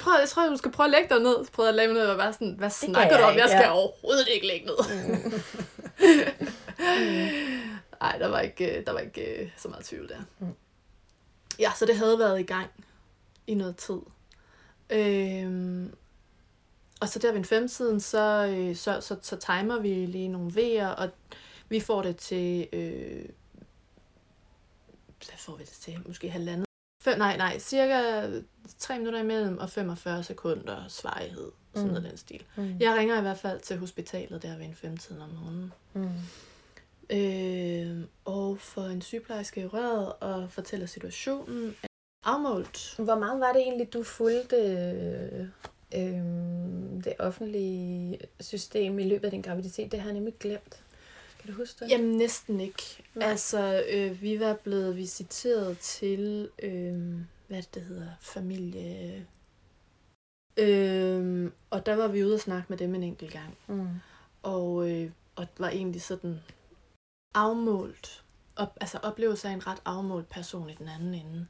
tror, 0.00 0.18
jeg 0.18 0.28
tror, 0.28 0.48
du 0.48 0.56
skal 0.56 0.70
prøve 0.70 0.84
at 0.84 0.90
lægge 0.90 1.08
dig 1.14 1.22
ned. 1.22 1.44
Så 1.44 1.52
prøvede 1.52 1.68
jeg 1.72 1.74
at 1.74 1.76
lægge 1.76 1.94
mig 1.94 2.02
ned 2.02 2.10
og 2.10 2.18
være 2.18 2.32
sådan, 2.32 2.54
hvad 2.58 2.70
snakker 2.70 3.10
jeg 3.10 3.18
du 3.18 3.24
om? 3.24 3.30
ikke, 3.30 3.42
Jeg 3.42 3.48
skal 3.50 3.60
ja. 3.64 3.72
overhovedet 3.72 4.28
ikke 4.34 4.46
lægge 4.46 4.66
ned. 4.66 4.76
Mm. 5.08 5.32
Nej, 8.00 8.18
der 8.18 8.28
var 8.28 8.40
ikke, 8.40 8.78
øh, 8.78 8.86
der 8.86 8.92
var 8.92 8.98
ikke 8.98 9.42
øh, 9.42 9.50
så 9.56 9.68
meget 9.68 9.84
tvivl 9.84 10.08
der. 10.08 10.20
Mm. 10.38 10.54
Ja, 11.58 11.72
så 11.76 11.86
det 11.86 11.96
havde 11.96 12.18
været 12.18 12.40
i 12.40 12.42
gang 12.42 12.70
i 13.46 13.54
noget 13.54 13.76
tid. 13.76 14.00
Øhm, 14.90 15.94
og 17.00 17.08
så 17.08 17.18
der 17.18 17.30
ved 17.30 17.38
en 17.38 17.44
femtiden, 17.44 18.00
så, 18.00 18.54
øh, 18.56 18.76
så, 18.76 19.00
så, 19.00 19.16
så 19.22 19.36
timer 19.36 19.78
vi 19.78 19.88
lige 19.88 20.28
nogle 20.28 20.50
V'er, 20.50 20.86
og 20.86 21.10
vi 21.68 21.80
får 21.80 22.02
det 22.02 22.16
til... 22.16 22.68
Øh, 22.72 23.28
hvad 25.26 25.38
får 25.38 25.56
vi 25.56 25.64
det 25.64 25.72
til? 25.72 26.02
Måske 26.06 26.30
halvandet? 26.30 26.65
Nej, 27.18 27.36
nej, 27.36 27.58
cirka 27.58 28.26
3 28.78 28.98
minutter 28.98 29.20
imellem 29.20 29.58
og 29.58 29.70
45 29.70 30.22
sekunder 30.22 30.84
svarighed. 30.88 31.50
Sådan 31.74 31.88
Mm. 31.88 31.94
noget 31.94 32.10
den 32.10 32.18
stil. 32.18 32.42
Mm. 32.56 32.76
Jeg 32.80 32.94
ringer 32.98 33.18
i 33.18 33.22
hvert 33.22 33.38
fald 33.38 33.60
til 33.60 33.78
hospitalet 33.78 34.42
der 34.42 34.56
ved 34.56 34.64
en 34.66 34.74
femtiden 34.74 35.22
om 35.22 35.28
morgenen. 35.28 35.72
Mm. 35.94 36.08
Øh, 37.10 38.04
og 38.24 38.58
for 38.58 38.82
en 38.82 39.02
sygeplejerske 39.02 39.60
i 39.60 39.66
røret 39.66 40.12
og 40.20 40.50
fortæller 40.50 40.86
situationen 40.86 41.76
afmålt. 42.24 42.94
Hvor 42.98 43.18
meget 43.18 43.40
var 43.40 43.52
det 43.52 43.60
egentlig, 43.62 43.92
du 43.92 44.02
fulgte 44.02 44.56
øh, 45.94 46.18
det 47.04 47.12
offentlige 47.18 48.18
system 48.40 48.98
i 48.98 49.04
løbet 49.08 49.24
af 49.24 49.30
din 49.30 49.42
graviditet? 49.42 49.92
Det 49.92 50.00
har 50.00 50.06
jeg 50.08 50.14
nemlig 50.14 50.34
glemt. 50.40 50.82
Kan 51.46 51.54
du 51.54 51.60
huske 51.60 51.84
det? 51.84 51.90
Jamen 51.90 52.16
næsten 52.16 52.60
ikke. 52.60 53.04
Nej. 53.14 53.28
Altså, 53.28 53.84
øh, 53.90 54.22
vi 54.22 54.40
var 54.40 54.54
blevet 54.54 54.96
visiteret 54.96 55.78
til, 55.78 56.50
øh, 56.62 57.20
hvad 57.48 57.62
det, 57.74 57.82
hedder, 57.82 58.08
familie... 58.20 59.26
Øh, 60.56 61.50
og 61.70 61.86
der 61.86 61.96
var 61.96 62.08
vi 62.08 62.24
ude 62.24 62.34
og 62.34 62.40
snakke 62.40 62.66
med 62.68 62.78
dem 62.78 62.94
en 62.94 63.02
enkelt 63.02 63.32
gang. 63.32 63.58
Mm. 63.66 63.88
Og, 64.42 64.90
øh, 64.90 65.10
og 65.36 65.46
var 65.58 65.68
egentlig 65.68 66.02
sådan 66.02 66.40
afmålt. 67.34 68.24
Op, 68.56 68.76
altså 68.80 68.98
oplevelse 68.98 69.48
af 69.48 69.52
en 69.52 69.66
ret 69.66 69.82
afmålt 69.84 70.28
person 70.28 70.70
i 70.70 70.74
den 70.74 70.88
anden 70.88 71.14
ende. 71.14 71.46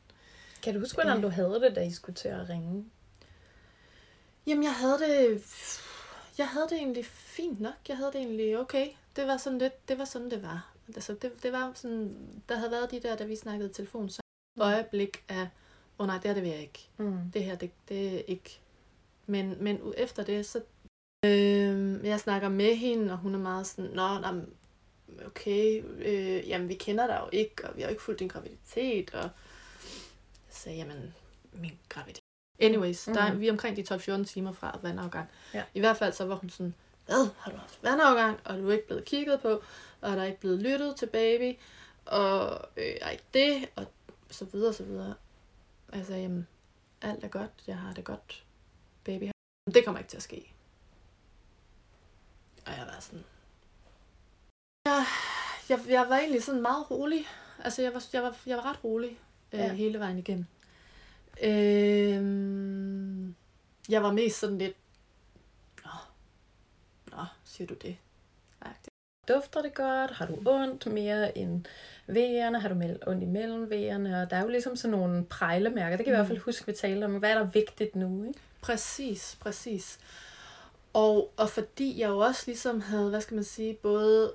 Kan 0.62 0.74
du 0.74 0.80
huske, 0.80 0.96
hvordan 0.96 1.16
Ja. 1.16 1.22
du 1.22 1.28
havde 1.28 1.60
det, 1.60 1.76
da 1.76 1.80
I 1.80 1.92
skulle 1.92 2.16
til 2.16 2.28
at 2.28 2.48
ringe? 2.48 2.84
Jamen, 4.46 4.64
jeg 4.64 4.74
havde 4.74 4.98
det... 4.98 5.42
Jeg 6.38 6.48
havde 6.48 6.66
det 6.70 6.78
egentlig 6.78 7.06
fint 7.06 7.60
nok. 7.60 7.88
Jeg 7.88 7.96
havde 7.96 8.12
det 8.12 8.20
egentlig 8.20 8.58
okay. 8.58 8.88
Det 9.16 9.26
var 9.26 9.36
sådan 9.36 9.58
lidt, 9.58 9.88
det 9.88 9.98
var 9.98 10.04
sådan, 10.04 10.30
det 10.30 10.42
var. 10.42 10.72
Altså, 10.88 11.14
det, 11.14 11.42
det 11.42 11.52
var 11.52 11.72
sådan, 11.74 12.16
der 12.48 12.56
havde 12.56 12.70
været 12.70 12.90
de 12.90 13.00
der, 13.00 13.16
da 13.16 13.24
vi 13.24 13.36
snakkede 13.36 13.70
i 13.70 13.72
telefon, 13.72 14.10
så 14.10 14.20
øjeblik 14.60 15.24
af, 15.28 15.42
åh 15.42 15.48
oh, 15.98 16.06
nej, 16.06 16.16
det 16.16 16.24
her 16.24 16.34
det 16.34 16.42
vil 16.42 16.50
jeg 16.50 16.60
ikke. 16.60 16.88
Mm. 16.96 17.30
Det 17.32 17.44
her, 17.44 17.56
det, 17.56 17.70
det 17.88 18.14
er 18.14 18.22
ikke. 18.26 18.60
Men, 19.26 19.64
men 19.64 19.94
efter 19.96 20.24
det, 20.24 20.46
så... 20.46 20.62
Øh, 21.24 22.04
jeg 22.04 22.20
snakker 22.20 22.48
med 22.48 22.76
hende, 22.76 23.12
og 23.12 23.18
hun 23.18 23.34
er 23.34 23.38
meget 23.38 23.66
sådan, 23.66 23.90
nå, 23.90 24.18
nå 24.18 24.42
okay, 25.26 25.82
øh, 25.98 26.48
jamen 26.48 26.68
vi 26.68 26.74
kender 26.74 27.06
dig 27.06 27.20
jo 27.24 27.28
ikke, 27.32 27.68
og 27.68 27.76
vi 27.76 27.82
har 27.82 27.88
jo 27.88 27.90
ikke 27.90 28.02
fulgt 28.02 28.20
din 28.20 28.28
graviditet, 28.28 29.14
og 29.14 29.22
jeg 29.22 29.30
sagde, 30.50 30.78
jamen, 30.78 31.14
min 31.52 31.78
graviditet. 31.88 32.22
Anyways, 32.58 33.08
mm. 33.08 33.14
der 33.14 33.34
vi 33.34 33.48
er 33.48 33.52
omkring 33.52 33.76
de 33.76 33.94
12-14 33.94 34.24
timer 34.24 34.52
fra 34.52 34.78
vandafgang. 34.82 35.28
Ja. 35.54 35.62
I 35.74 35.80
hvert 35.80 35.96
fald 35.96 36.12
så 36.12 36.24
var 36.24 36.34
hun 36.34 36.50
sådan, 36.50 36.74
hvad, 37.06 37.28
har 37.38 37.50
du 37.50 37.56
haft 37.56 37.78
vandafgang, 37.82 38.40
og 38.44 38.58
du 38.58 38.68
er 38.68 38.72
ikke 38.72 38.86
blevet 38.86 39.04
kigget 39.04 39.40
på, 39.40 39.62
og 40.00 40.10
der 40.16 40.22
er 40.22 40.24
ikke 40.24 40.40
blevet 40.40 40.58
lyttet 40.58 40.96
til 40.96 41.06
baby, 41.06 41.58
og 42.04 42.68
øh, 42.76 42.94
er 43.00 43.10
ikke 43.10 43.24
det, 43.34 43.68
og 43.76 43.86
så 44.30 44.44
videre, 44.44 44.72
så 44.72 44.84
videre. 44.84 45.14
Altså, 45.92 46.14
jamen, 46.14 46.46
alt 47.02 47.24
er 47.24 47.28
godt, 47.28 47.50
jeg 47.66 47.78
har 47.78 47.92
det 47.92 48.04
godt, 48.04 48.44
baby. 49.04 49.30
Det 49.74 49.84
kommer 49.84 49.98
ikke 49.98 50.10
til 50.10 50.16
at 50.16 50.22
ske. 50.22 50.52
Og 52.66 52.72
jeg 52.72 52.86
var 52.86 53.00
sådan... 53.00 53.24
Jeg, 54.86 55.04
jeg, 55.68 55.80
jeg 55.88 56.06
var 56.08 56.16
egentlig 56.18 56.42
sådan 56.42 56.62
meget 56.62 56.90
rolig. 56.90 57.26
Altså, 57.64 57.82
jeg 57.82 57.94
var, 57.94 58.04
jeg 58.12 58.22
var, 58.22 58.36
jeg 58.46 58.56
var 58.56 58.64
ret 58.70 58.84
rolig 58.84 59.20
øh, 59.52 59.60
Ja. 59.60 59.72
hele 59.72 59.98
vejen 59.98 60.18
igennem. 60.18 60.46
Øh, 61.42 63.34
jeg 63.88 64.02
var 64.02 64.12
mest 64.12 64.38
sådan 64.38 64.58
lidt... 64.58 64.76
Nå, 67.16 67.24
siger 67.44 67.66
du 67.68 67.74
det? 67.74 67.96
Agtigt. 68.60 68.88
Dufter 69.28 69.62
det 69.62 69.74
godt? 69.74 70.10
Har 70.10 70.26
du 70.26 70.42
ondt 70.46 70.86
mere 70.86 71.38
end 71.38 71.64
V'erne? 72.08 72.58
Har 72.58 72.68
du 72.68 72.74
mel- 72.74 73.02
ondt 73.06 73.22
imellem 73.22 73.64
V'erne? 73.64 74.16
Og 74.16 74.30
der 74.30 74.36
er 74.36 74.42
jo 74.42 74.48
ligesom 74.48 74.76
sådan 74.76 74.98
nogle 74.98 75.24
prejlemærker. 75.24 75.96
Det 75.96 76.04
kan 76.06 76.12
vi 76.12 76.16
i 76.16 76.18
hvert 76.18 76.26
fald 76.26 76.38
huske, 76.38 76.66
vi 76.66 76.72
talte 76.72 77.04
om. 77.04 77.14
Hvad 77.18 77.30
er 77.30 77.38
der 77.38 77.50
vigtigt 77.50 77.96
nu? 77.96 78.24
Ikke? 78.26 78.40
Præcis, 78.62 79.36
præcis. 79.40 79.98
Og, 80.92 81.32
og 81.36 81.50
fordi 81.50 82.00
jeg 82.00 82.08
jo 82.08 82.18
også 82.18 82.42
ligesom 82.46 82.80
havde, 82.80 83.10
hvad 83.10 83.20
skal 83.20 83.34
man 83.34 83.44
sige, 83.44 83.74
både 83.74 84.32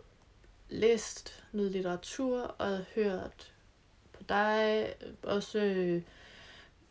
læst 0.70 1.44
noget 1.52 1.72
litteratur 1.72 2.42
og 2.42 2.80
hørt 2.96 3.52
på 4.14 4.24
dig, 4.30 4.88
også 5.24 5.60
øh, 5.60 6.02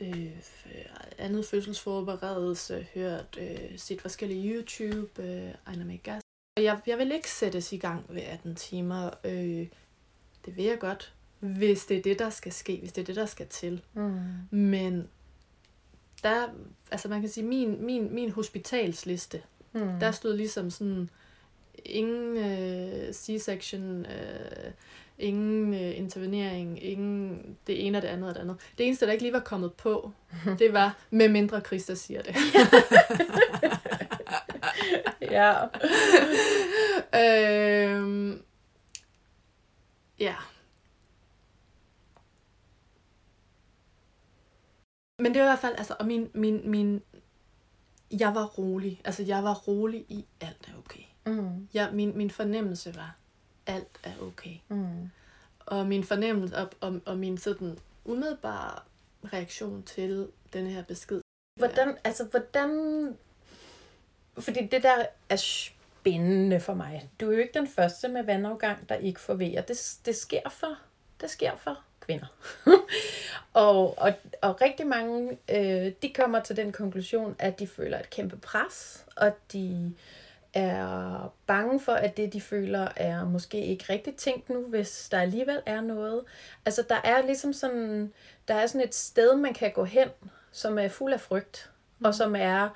øh, 0.01 0.37
andet 1.19 1.47
fødselsforberedelse, 1.47 2.87
hørt 2.95 3.39
øh, 3.41 3.79
set 3.79 4.01
forskellige 4.01 4.55
YouTube, 4.55 5.23
øh, 5.23 5.55
Ejner 5.67 5.85
May 5.85 6.03
Gas. 6.03 6.23
Og 6.57 6.65
jeg, 6.65 6.81
jeg 6.87 6.99
vil 6.99 7.13
ikke 7.13 7.31
sættes 7.31 7.73
i 7.73 7.77
gang 7.77 8.05
ved 8.09 8.23
18 8.23 8.55
timer. 8.55 9.11
Øh, 9.25 9.67
det 10.47 10.57
vil 10.57 10.65
jeg 10.65 10.79
godt, 10.79 11.15
hvis 11.41 11.87
det 11.87 11.97
er 11.97 12.03
det, 12.03 12.19
der 12.19 12.31
skal 12.31 12.53
ske, 12.53 12.79
hvis 12.81 12.93
det 12.93 13.03
er 13.03 13.07
det, 13.07 13.17
der 13.17 13.27
skal 13.27 13.47
til. 13.47 13.83
Mm. 13.95 14.21
Men 14.51 15.09
der, 16.23 16.49
altså 16.91 17.09
man 17.09 17.21
kan 17.21 17.31
sige, 17.31 17.47
min, 17.47 17.85
min, 17.85 18.15
min 18.15 18.31
hospitalsliste, 18.31 19.43
mm. 19.73 19.81
der 20.01 20.11
stod 20.11 20.37
ligesom 20.37 20.71
sådan, 20.71 21.11
ingen 21.85 22.37
øh, 22.37 23.13
C-section, 23.13 24.07
øh, 24.07 24.73
ingen 25.21 25.75
øh, 25.75 25.99
intervenering, 25.99 26.85
ingen 26.85 27.57
det 27.67 27.87
ene 27.87 27.99
og 27.99 28.03
det 28.03 28.09
andet 28.09 28.29
og 28.29 28.35
det 28.35 28.41
andet. 28.41 28.57
Det 28.79 28.87
eneste, 28.87 29.07
der 29.07 29.13
ikke 29.13 29.25
lige 29.25 29.33
var 29.33 29.41
kommet 29.41 29.73
på, 29.73 30.13
det 30.59 30.73
var, 30.73 30.97
med 31.11 31.29
mindre 31.29 31.61
Christa 31.61 31.95
siger 31.95 32.23
det. 32.23 32.35
ja. 35.37 35.65
øhm, 37.95 38.43
ja. 40.19 40.35
Men 45.19 45.35
det 45.35 45.41
var 45.43 45.47
i 45.47 45.51
hvert 45.51 45.59
fald, 45.59 45.75
altså, 45.79 45.97
og 45.99 46.07
min, 46.07 46.31
min, 46.35 46.71
min, 46.71 47.03
jeg 48.21 48.35
var 48.35 48.45
rolig. 48.47 49.01
Altså, 49.05 49.23
jeg 49.23 49.45
var 49.45 49.55
rolig 49.55 50.01
i, 50.09 50.27
alt 50.41 50.69
er 50.69 50.79
okay. 50.79 51.01
Mm. 51.27 51.69
Jeg, 51.75 51.91
min, 51.93 52.17
min 52.17 52.31
fornemmelse 52.31 52.95
var, 52.97 53.17
alt 53.71 54.01
er 54.03 54.13
okay. 54.23 54.55
Mm. 54.69 55.11
Og 55.67 55.87
min 55.87 56.05
fornemmelse 56.05 56.57
og, 56.57 56.71
og, 56.81 57.01
og 57.07 57.19
min 57.19 57.39
sådan 57.39 57.79
umiddelbare 58.05 58.79
reaktion 59.33 59.83
til 59.83 60.29
denne 60.53 60.71
her 60.71 60.83
besked. 60.83 61.21
Hvordan, 61.59 61.97
altså, 62.05 62.25
hvordan... 62.25 62.71
Fordi 64.39 64.67
det 64.67 64.83
der 64.83 65.07
er 65.29 65.37
spændende 65.37 66.61
for 66.61 66.75
mig. 66.75 67.11
Du 67.21 67.31
er 67.31 67.35
jo 67.35 67.41
ikke 67.41 67.59
den 67.59 67.69
første 67.69 68.09
med 68.09 68.23
vandafgang, 68.23 68.89
der 68.89 68.95
ikke 68.95 69.21
får 69.21 69.35
vejer. 69.35 69.63
Det, 69.63 69.99
det 70.05 70.17
sker 70.17 70.49
for, 70.51 70.79
det 71.21 71.31
sker 71.31 71.57
for 71.57 71.81
kvinder. 72.01 72.27
og, 73.53 73.99
og, 73.99 74.13
og 74.43 74.61
rigtig 74.61 74.87
mange, 74.87 75.39
øh, 75.49 75.93
de 76.03 76.13
kommer 76.15 76.41
til 76.41 76.57
den 76.57 76.73
konklusion, 76.73 77.37
at 77.39 77.59
de 77.59 77.67
føler 77.67 77.99
et 77.99 78.11
kæmpe 78.11 78.37
pres, 78.37 79.05
og 79.17 79.33
de 79.53 79.95
er 80.55 81.35
bange 81.47 81.81
for, 81.81 81.93
at 81.93 82.17
det, 82.17 82.33
de 82.33 82.41
føler, 82.41 82.89
er 82.97 83.25
måske 83.25 83.67
ikke 83.67 83.85
rigtigt 83.89 84.17
tænkt 84.17 84.51
nu, 84.51 84.63
hvis 84.63 85.09
der 85.11 85.21
alligevel 85.21 85.63
er 85.67 85.81
noget. 85.81 86.25
Altså, 86.67 86.85
der 86.89 87.01
er 87.05 87.23
ligesom 87.27 87.53
sådan, 87.53 88.13
der 88.49 88.55
er 88.55 88.67
sådan 88.67 88.87
et 88.87 88.95
sted, 88.95 89.37
man 89.37 89.55
kan 89.55 89.73
gå 89.73 89.85
hen, 89.85 90.09
som 90.53 90.79
er 90.79 90.89
fuld 90.89 91.13
af 91.13 91.21
frygt, 91.21 91.71
mm. 91.99 92.05
og 92.05 92.15
som 92.15 92.37
er 92.37 92.69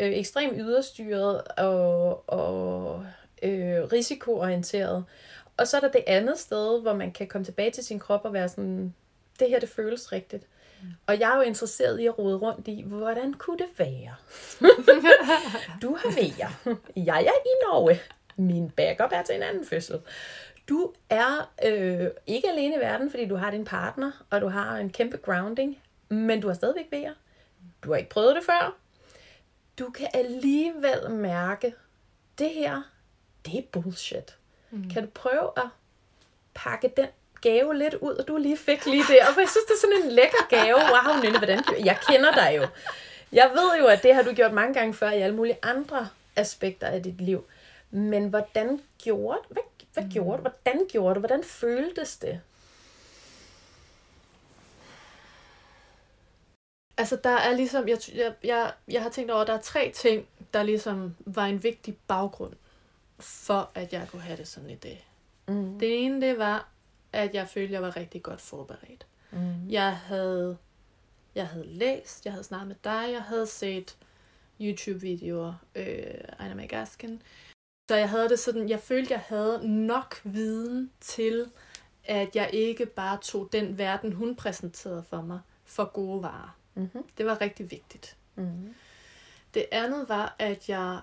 øh, 0.00 0.12
ekstremt 0.12 0.54
yderstyret 0.56 1.42
og, 1.58 2.28
og 2.28 3.06
øh, 3.42 3.84
risikoorienteret. 3.92 5.04
Og 5.56 5.68
så 5.68 5.76
er 5.76 5.80
der 5.80 5.90
det 5.90 6.04
andet 6.06 6.38
sted, 6.38 6.82
hvor 6.82 6.94
man 6.94 7.12
kan 7.12 7.26
komme 7.26 7.44
tilbage 7.44 7.70
til 7.70 7.84
sin 7.84 7.98
krop 7.98 8.24
og 8.24 8.32
være 8.32 8.48
sådan, 8.48 8.94
det 9.40 9.48
her, 9.48 9.60
det 9.60 9.68
føles 9.68 10.12
rigtigt. 10.12 10.42
Mm. 10.42 10.59
Og 11.06 11.20
jeg 11.20 11.32
er 11.32 11.36
jo 11.36 11.42
interesseret 11.42 12.00
i 12.00 12.06
at 12.06 12.18
rode 12.18 12.36
rundt 12.36 12.68
i, 12.68 12.84
hvordan 12.86 13.34
kunne 13.34 13.58
det 13.58 13.68
være? 13.78 14.14
du 15.82 15.94
har 15.94 16.14
vejer. 16.14 16.76
Jeg 16.96 17.24
er 17.24 17.40
i 17.46 17.54
Norge. 17.66 18.00
Min 18.36 18.70
backup 18.70 19.10
er 19.12 19.22
til 19.22 19.34
en 19.34 19.42
anden 19.42 19.66
fødsel. 19.66 20.00
Du 20.68 20.92
er 21.10 21.52
øh, 21.64 22.10
ikke 22.26 22.48
alene 22.48 22.76
i 22.76 22.78
verden, 22.78 23.10
fordi 23.10 23.26
du 23.26 23.36
har 23.36 23.50
din 23.50 23.64
partner, 23.64 24.24
og 24.30 24.40
du 24.40 24.48
har 24.48 24.76
en 24.76 24.90
kæmpe 24.90 25.16
grounding, 25.16 25.78
men 26.08 26.40
du 26.40 26.46
har 26.46 26.54
stadigvæk 26.54 26.86
vejer. 26.90 27.14
Du 27.84 27.90
har 27.90 27.96
ikke 27.96 28.10
prøvet 28.10 28.36
det 28.36 28.44
før. 28.44 28.76
Du 29.78 29.90
kan 29.90 30.08
alligevel 30.14 31.10
mærke, 31.10 31.74
det 32.38 32.50
her, 32.50 32.82
det 33.46 33.58
er 33.58 33.62
bullshit. 33.72 34.36
Mm. 34.70 34.90
Kan 34.90 35.02
du 35.02 35.08
prøve 35.14 35.50
at 35.56 35.68
pakke 36.54 36.92
den 36.96 37.06
gave 37.42 37.78
lidt 37.78 37.94
ud, 37.94 38.14
og 38.14 38.28
du 38.28 38.36
lige 38.36 38.56
fik 38.56 38.86
lige 38.86 39.04
der. 39.08 39.32
For 39.32 39.40
jeg 39.40 39.48
synes, 39.48 39.64
det 39.68 39.74
er 39.74 39.80
sådan 39.80 40.02
en 40.02 40.12
lækker 40.12 40.46
gave. 40.48 40.76
Wow, 40.76 41.22
Nynne, 41.22 41.38
hvordan... 41.38 41.64
Jeg 41.84 41.98
kender 42.08 42.32
dig 42.32 42.56
jo. 42.56 42.66
Jeg 43.32 43.50
ved 43.54 43.78
jo, 43.80 43.86
at 43.86 44.02
det 44.02 44.14
har 44.14 44.22
du 44.22 44.32
gjort 44.32 44.52
mange 44.52 44.74
gange 44.74 44.94
før 44.94 45.10
i 45.10 45.20
alle 45.20 45.36
mulige 45.36 45.58
andre 45.62 46.08
aspekter 46.36 46.86
af 46.86 47.02
dit 47.02 47.20
liv. 47.20 47.44
Men 47.90 48.28
hvordan 48.28 48.80
gjorde... 49.02 49.38
Hvad, 49.48 49.62
hvad 49.92 50.04
gjorde 50.12 50.36
du? 50.36 50.40
Hvordan 50.42 50.86
gjorde 50.88 51.14
du? 51.14 51.20
Hvordan 51.20 51.44
føltes 51.44 52.16
det? 52.16 52.40
Altså, 56.96 57.16
der 57.16 57.30
er 57.30 57.56
ligesom, 57.56 57.88
jeg, 57.88 57.98
jeg, 58.14 58.34
jeg, 58.44 58.72
jeg 58.88 59.02
har 59.02 59.10
tænkt 59.10 59.30
over, 59.30 59.40
at 59.40 59.46
der 59.46 59.54
er 59.54 59.60
tre 59.60 59.92
ting, 59.94 60.26
der 60.54 60.62
ligesom 60.62 61.16
var 61.20 61.46
en 61.46 61.62
vigtig 61.62 61.96
baggrund 62.06 62.52
for, 63.18 63.70
at 63.74 63.92
jeg 63.92 64.06
kunne 64.10 64.22
have 64.22 64.36
det 64.36 64.48
sådan 64.48 64.70
i 64.70 64.74
det. 64.74 64.98
Mm. 65.48 65.78
Det 65.78 66.04
ene, 66.04 66.20
det 66.20 66.38
var, 66.38 66.68
at 67.12 67.34
jeg 67.34 67.48
følte, 67.48 67.66
at 67.68 67.72
jeg 67.72 67.82
var 67.82 67.96
rigtig 67.96 68.22
godt 68.22 68.40
forberedt. 68.40 69.06
Mm. 69.30 69.70
Jeg 69.70 69.96
havde, 69.96 70.56
jeg 71.34 71.48
havde 71.48 71.66
læst, 71.66 72.24
jeg 72.24 72.32
havde 72.32 72.44
snakket 72.44 72.68
med 72.68 72.76
dig, 72.84 73.12
jeg 73.12 73.22
havde 73.22 73.46
set 73.46 73.96
YouTube-videoer, 74.60 75.54
øh, 75.74 75.84
Ejner 76.38 76.54
Magasken. 76.54 77.22
Så 77.90 77.96
jeg 77.96 78.10
havde 78.10 78.28
det 78.28 78.38
sådan, 78.38 78.68
jeg 78.68 78.80
følte, 78.80 79.12
jeg 79.12 79.20
havde 79.20 79.68
nok 79.68 80.20
viden 80.24 80.90
til, 81.00 81.50
at 82.04 82.36
jeg 82.36 82.50
ikke 82.52 82.86
bare 82.86 83.18
tog 83.22 83.48
den 83.52 83.78
verden, 83.78 84.12
hun 84.12 84.36
præsenterede 84.36 85.02
for 85.02 85.22
mig, 85.22 85.40
for 85.64 85.84
gode 85.84 86.22
varer. 86.22 86.56
Mm-hmm. 86.74 87.02
Det 87.18 87.26
var 87.26 87.40
rigtig 87.40 87.70
vigtigt. 87.70 88.16
Mm. 88.34 88.74
Det 89.54 89.66
andet 89.72 90.08
var, 90.08 90.36
at 90.38 90.68
jeg 90.68 91.00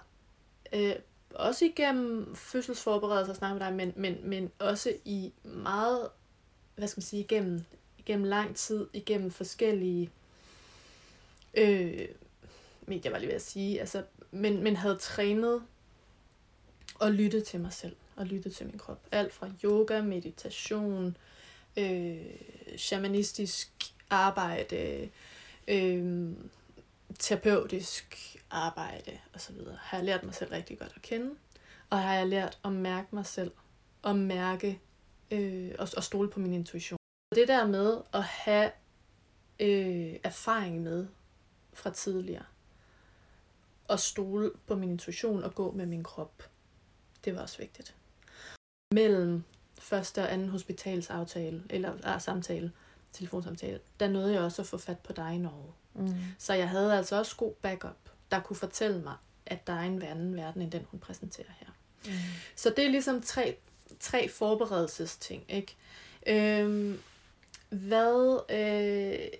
øh, 0.74 0.96
også 1.38 1.66
igennem 1.66 2.36
fødselsforberedelse 2.36 3.32
og 3.32 3.36
snakke 3.36 3.60
med 3.60 3.66
dig, 3.66 3.76
men, 3.76 3.94
men, 3.96 4.30
men 4.30 4.52
også 4.60 4.94
i 5.06 5.34
meget, 5.44 6.10
hvad 6.76 6.88
skal 6.88 7.00
man 7.00 7.06
sige, 7.06 7.20
igennem, 7.20 7.64
igennem 7.98 8.26
lang 8.26 8.56
tid, 8.56 8.88
igennem 8.94 9.32
forskellige 9.32 10.10
øh, 11.54 12.08
medier, 12.82 13.12
var 13.12 13.18
lige 13.18 13.28
ved 13.28 13.36
at 13.36 13.42
sige, 13.42 13.80
altså, 13.80 14.04
men, 14.32 14.64
men 14.64 14.76
havde 14.76 14.98
trænet 14.98 15.64
og 17.00 17.12
lyttet 17.12 17.44
til 17.44 17.60
mig 17.60 17.74
selv, 17.74 17.96
og 18.16 18.26
lyttet 18.26 18.56
til 18.56 18.66
min 18.66 18.78
krop. 18.78 19.00
Alt 19.12 19.34
fra 19.34 19.52
yoga, 19.64 20.02
meditation, 20.02 21.18
øh, 21.78 22.18
shamanistisk 22.78 23.72
arbejde, 24.10 25.10
øh, 25.68 26.32
terapeutisk 27.20 28.37
arbejde 28.50 29.20
osv. 29.34 29.56
har 29.80 29.98
jeg 29.98 30.06
lært 30.06 30.24
mig 30.24 30.36
selv 30.36 30.52
rigtig 30.52 30.80
godt 30.80 30.94
at 30.96 31.02
kende. 31.02 31.36
Og 31.90 32.04
har 32.04 32.14
jeg 32.14 32.28
lært 32.28 32.60
at 32.66 32.72
mærke 32.72 33.16
mig 33.16 33.26
selv. 33.26 33.52
Og 34.02 34.16
mærke 34.16 34.82
øh, 35.32 35.72
og, 35.80 35.88
og 35.98 36.04
stole 36.04 36.30
på 36.30 36.40
min 36.40 36.54
intuition. 36.54 36.98
Det 37.36 37.48
der 37.48 37.68
med 37.68 38.02
at 38.14 38.24
have 38.24 38.72
øh, 39.60 40.20
erfaring 40.24 40.82
med 40.82 41.08
fra 41.74 41.90
tidligere. 41.90 42.46
Og 43.88 44.00
stole 44.00 44.52
på 44.68 44.76
min 44.76 44.90
intuition 44.90 45.44
og 45.44 45.56
gå 45.56 45.72
med 45.72 45.86
min 45.86 46.04
krop. 46.04 46.50
Det 47.26 47.36
var 47.36 47.42
også 47.42 47.58
vigtigt. 47.58 47.96
Mellem 48.94 49.44
første 49.80 50.22
og 50.22 50.34
anden 50.34 50.50
hospitalsaftale, 50.50 51.64
eller 51.70 51.94
ah, 52.04 52.22
samtale, 52.22 52.72
telefonsamtale, 53.14 53.80
der 54.00 54.08
nåede 54.08 54.34
jeg 54.34 54.42
også 54.42 54.62
at 54.62 54.68
få 54.68 54.78
fat 54.78 55.00
på 55.00 55.14
dig 55.14 55.36
i 55.36 55.38
Norge. 55.38 55.74
Mm. 55.94 56.16
Så 56.38 56.54
jeg 56.54 56.70
havde 56.70 56.98
altså 56.98 57.16
også 57.16 57.36
god 57.36 57.54
backup, 57.54 58.07
der 58.32 58.40
kunne 58.40 58.56
fortælle 58.56 59.02
mig, 59.02 59.16
at 59.46 59.68
der 59.68 59.74
er 59.74 59.82
en 59.82 60.02
anden 60.02 60.36
verden, 60.36 60.62
end 60.62 60.72
den 60.72 60.86
hun 60.92 61.00
præsenterer 61.00 61.52
her. 61.60 61.68
Mm. 62.06 62.12
Så 62.56 62.70
det 62.70 62.86
er 62.86 62.90
ligesom 62.90 63.22
tre, 63.22 63.58
tre 64.00 64.30
forberedelsesting, 64.30 65.46
ikke? 65.50 65.76
Øhm, 66.28 67.02
hvad... 67.70 68.40
Øh, 68.50 69.40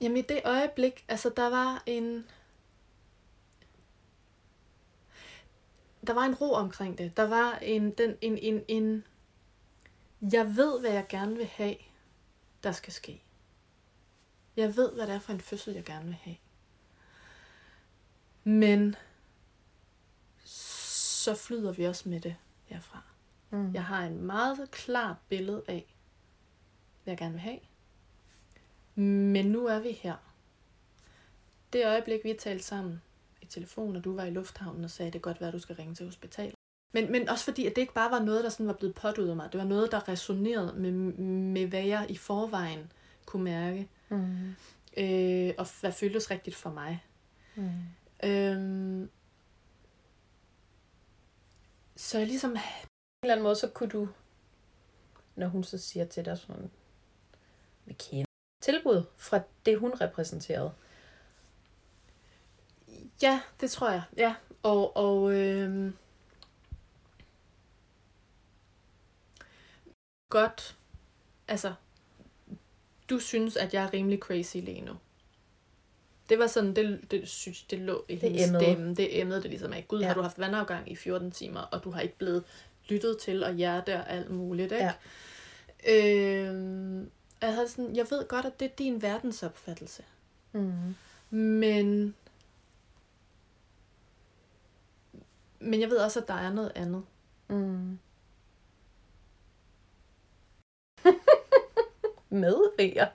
jamen 0.00 0.16
i 0.16 0.22
det 0.22 0.40
øjeblik, 0.44 1.04
altså 1.08 1.32
der 1.36 1.48
var 1.48 1.82
en... 1.86 2.26
Der 6.06 6.12
var 6.12 6.24
en 6.24 6.34
ro 6.34 6.52
omkring 6.52 6.98
det. 6.98 7.16
Der 7.16 7.28
var 7.28 7.58
en, 7.58 7.90
den, 7.90 8.16
en, 8.20 8.38
en, 8.38 8.64
en... 8.68 9.04
Jeg 10.32 10.56
ved, 10.56 10.80
hvad 10.80 10.90
jeg 10.90 11.06
gerne 11.08 11.36
vil 11.36 11.46
have, 11.46 11.76
der 12.62 12.72
skal 12.72 12.92
ske. 12.92 13.22
Jeg 14.56 14.76
ved, 14.76 14.92
hvad 14.92 15.06
det 15.06 15.14
er 15.14 15.18
for 15.18 15.32
en 15.32 15.40
fødsel, 15.40 15.74
jeg 15.74 15.84
gerne 15.84 16.04
vil 16.04 16.14
have. 16.14 16.36
Men 18.48 18.96
så 20.44 21.34
flyder 21.34 21.72
vi 21.72 21.84
også 21.84 22.08
med 22.08 22.20
det 22.20 22.36
herfra. 22.64 23.02
Mm. 23.50 23.74
Jeg 23.74 23.84
har 23.84 24.04
en 24.04 24.22
meget 24.22 24.70
klart 24.70 25.16
billede 25.28 25.62
af, 25.68 25.94
hvad 27.04 27.12
jeg 27.12 27.18
gerne 27.18 27.32
vil 27.32 27.40
have. 27.40 27.58
Men 28.94 29.46
nu 29.46 29.66
er 29.66 29.78
vi 29.78 29.90
her. 29.90 30.14
Det 31.72 31.86
øjeblik, 31.86 32.20
vi 32.24 32.34
talte 32.38 32.64
sammen 32.64 33.02
i 33.42 33.46
telefon, 33.46 33.96
og 33.96 34.04
du 34.04 34.14
var 34.16 34.24
i 34.24 34.30
lufthavnen 34.30 34.84
og 34.84 34.90
sagde, 34.90 35.12
det 35.12 35.22
kan 35.22 35.32
godt 35.32 35.40
være, 35.40 35.48
at 35.48 35.54
du 35.54 35.58
skal 35.58 35.76
ringe 35.76 35.94
til 35.94 36.06
hospitalet. 36.06 36.54
Men, 36.92 37.12
men 37.12 37.28
også 37.28 37.44
fordi, 37.44 37.66
at 37.66 37.76
det 37.76 37.82
ikke 37.82 37.94
bare 37.94 38.10
var 38.10 38.20
noget, 38.20 38.44
der 38.44 38.50
sådan 38.50 38.66
var 38.66 38.72
blevet 38.72 38.94
påduttet 38.94 39.36
mig. 39.36 39.52
Det 39.52 39.58
var 39.60 39.66
noget, 39.66 39.92
der 39.92 40.08
resonerede 40.08 40.72
med, 40.76 40.92
med 40.92 41.66
hvad 41.66 41.84
jeg 41.84 42.06
i 42.08 42.16
forvejen 42.16 42.92
kunne 43.26 43.44
mærke. 43.44 43.88
Mm. 44.08 44.54
Øh, 44.96 45.54
og 45.58 45.66
hvad 45.80 45.92
føltes 45.92 46.30
rigtigt 46.30 46.56
for 46.56 46.70
mig. 46.70 47.04
Mm. 47.54 47.70
Øhm, 48.24 49.10
så 51.96 52.18
jeg 52.18 52.26
ligesom... 52.26 52.50
en 52.50 52.58
eller 53.22 53.34
anden 53.34 53.42
måde, 53.42 53.56
så 53.56 53.68
kunne 53.68 53.88
du, 53.88 54.08
når 55.36 55.46
hun 55.46 55.64
så 55.64 55.78
siger 55.78 56.04
til 56.06 56.24
dig 56.24 56.38
sådan, 56.38 56.70
vi 57.84 57.92
kender 57.92 58.24
tilbud 58.62 59.04
fra 59.16 59.40
det, 59.66 59.78
hun 59.78 59.92
repræsenterede. 60.00 60.72
Ja, 63.22 63.42
det 63.60 63.70
tror 63.70 63.90
jeg. 63.90 64.02
Ja. 64.16 64.34
Og, 64.62 64.96
og 64.96 65.32
øhm, 65.32 65.96
godt, 70.30 70.78
altså, 71.48 71.74
du 73.10 73.18
synes, 73.18 73.56
at 73.56 73.74
jeg 73.74 73.84
er 73.84 73.92
rimelig 73.92 74.18
crazy 74.18 74.56
lige 74.56 74.80
nu. 74.80 74.96
Det 76.28 76.38
var 76.38 76.46
sådan, 76.46 76.76
det, 76.76 77.10
det, 77.10 77.28
synes, 77.28 77.62
det 77.62 77.78
lå 77.78 78.04
i 78.08 78.12
Det 78.14 78.20
hendes 78.22 78.48
emmede. 78.48 78.64
stemme. 78.64 78.94
Det 78.94 79.20
emmede 79.20 79.42
det 79.42 79.50
ligesom 79.50 79.72
af. 79.72 79.84
Gud, 79.88 80.00
ja. 80.00 80.06
Har 80.06 80.14
du 80.14 80.22
haft 80.22 80.38
vandafgang 80.38 80.90
i 80.92 80.96
14 80.96 81.30
timer, 81.30 81.60
og 81.60 81.84
du 81.84 81.90
har 81.90 82.00
ikke 82.00 82.18
blevet 82.18 82.44
lyttet 82.88 83.18
til, 83.18 83.44
og 83.44 83.54
hjerte 83.54 83.94
og 83.96 84.10
alt 84.10 84.30
muligt, 84.30 84.72
ikke? 84.72 84.84
Ja. 85.86 86.44
Øhm, 86.48 87.10
jeg, 87.40 87.54
havde 87.54 87.68
sådan, 87.68 87.96
jeg 87.96 88.06
ved 88.10 88.28
godt, 88.28 88.46
at 88.46 88.60
det 88.60 88.66
er 88.70 88.74
din 88.78 89.02
verdensopfattelse. 89.02 90.02
Mm. 90.52 90.94
Men... 91.30 92.14
Men 95.60 95.80
jeg 95.80 95.90
ved 95.90 95.96
også, 95.96 96.20
at 96.20 96.28
der 96.28 96.34
er 96.34 96.52
noget 96.52 96.72
andet. 96.74 97.02
Mm. 97.48 97.98
Medvejer. 102.30 103.06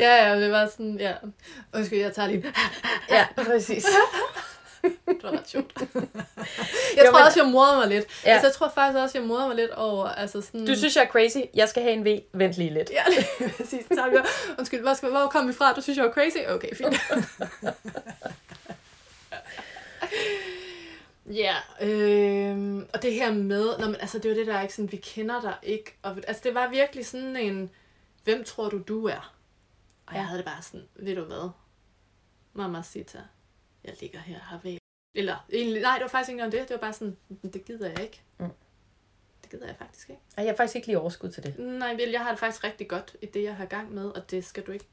Ja, 0.00 0.28
ja, 0.28 0.40
det 0.40 0.50
var 0.50 0.66
sådan, 0.66 0.96
ja. 1.00 1.12
Undskyld, 1.74 1.98
jeg 1.98 2.14
tager 2.14 2.28
lige... 2.28 2.44
Ja, 3.10 3.26
præcis. 3.36 3.86
Det 4.82 5.22
var 5.22 5.30
ret 5.30 5.48
sjovt. 5.48 5.72
jeg 5.80 5.86
Jo, 5.94 7.10
tror 7.10 7.18
men- 7.18 7.26
også, 7.26 7.40
jeg 7.42 7.48
morede 7.50 7.76
mig 7.76 7.88
lidt. 7.88 8.06
Ja. 8.24 8.30
Altså, 8.30 8.46
jeg 8.46 8.54
tror 8.54 8.68
faktisk 8.74 8.98
også, 8.98 9.18
jeg 9.18 9.26
morede 9.26 9.46
mig 9.48 9.56
lidt 9.56 9.70
over, 9.70 10.06
altså 10.06 10.40
sådan... 10.40 10.66
Du 10.66 10.74
synes, 10.76 10.96
jeg 10.96 11.04
er 11.04 11.08
crazy. 11.08 11.36
Jeg 11.54 11.68
skal 11.68 11.82
have 11.82 11.92
en 11.94 12.04
V. 12.04 12.18
Vent 12.32 12.54
lige 12.58 12.74
lidt. 12.74 12.90
Ja, 12.90 13.02
lige 13.40 13.50
præcis. 13.56 13.84
Tager 13.94 14.10
vi, 14.10 14.16
undskyld, 14.58 14.80
hvor, 14.80 14.94
skal, 14.94 15.08
hvor 15.10 15.26
kom 15.26 15.48
vi 15.48 15.52
fra? 15.52 15.72
Du 15.72 15.80
synes, 15.80 15.96
jeg 15.98 16.04
var 16.06 16.12
crazy? 16.12 16.36
Okay, 16.48 16.74
fint. 16.76 16.96
Ja, 21.30 21.54
øhm, 21.80 22.86
og 22.94 23.02
det 23.02 23.12
her 23.12 23.32
med, 23.32 23.78
når 23.78 23.86
man, 23.86 23.96
altså 24.00 24.18
det 24.18 24.24
er 24.24 24.30
jo 24.30 24.38
det 24.38 24.46
der, 24.46 24.62
ikke 24.62 24.74
sådan, 24.74 24.92
vi 24.92 24.96
kender 24.96 25.40
dig 25.40 25.54
ikke, 25.62 25.94
og 26.02 26.16
altså 26.28 26.40
det 26.44 26.54
var 26.54 26.68
virkelig 26.68 27.06
sådan 27.06 27.36
en, 27.36 27.70
hvem 28.24 28.44
tror 28.44 28.68
du 28.68 28.82
du 28.88 29.06
er? 29.06 29.34
Og 30.06 30.14
jeg 30.14 30.20
Ja. 30.20 30.26
havde 30.26 30.38
det 30.38 30.44
bare 30.44 30.62
sådan, 30.62 30.88
ved 30.94 31.16
du 31.16 31.24
hvad, 31.24 31.50
Mama 32.52 32.82
Sita, 32.82 33.22
jeg 33.84 33.94
ligger 34.00 34.20
her, 34.20 34.38
har 34.38 34.58
væk. 34.58 34.78
Eller, 35.14 35.46
egentlig, 35.52 35.82
nej, 35.82 35.94
det 35.94 36.02
var 36.02 36.08
faktisk 36.08 36.28
ikke 36.30 36.42
engang 36.42 36.52
det, 36.52 36.68
det 36.68 36.74
var 36.74 36.80
bare 36.80 36.92
sådan, 36.92 37.16
det 37.42 37.64
gider 37.64 37.88
jeg 37.90 38.02
ikke. 38.02 38.22
Mm. 38.38 38.48
Det 39.42 39.50
gider 39.50 39.66
jeg 39.66 39.76
faktisk 39.76 40.10
ikke. 40.10 40.22
Ej, 40.36 40.44
jeg 40.44 40.52
har 40.52 40.56
faktisk 40.56 40.76
ikke 40.76 40.86
lige 40.86 40.98
overskud 40.98 41.30
til 41.30 41.42
det. 41.42 41.58
Nej, 41.58 41.94
vel, 41.94 42.10
jeg 42.10 42.20
har 42.22 42.30
det 42.30 42.38
faktisk 42.38 42.64
rigtig 42.64 42.88
godt 42.88 43.16
i 43.22 43.26
det, 43.26 43.42
jeg 43.42 43.56
har 43.56 43.66
gang 43.66 43.92
med, 43.94 44.08
og 44.10 44.30
det 44.30 44.44
skal 44.44 44.66
du 44.66 44.72
ikke, 44.72 44.86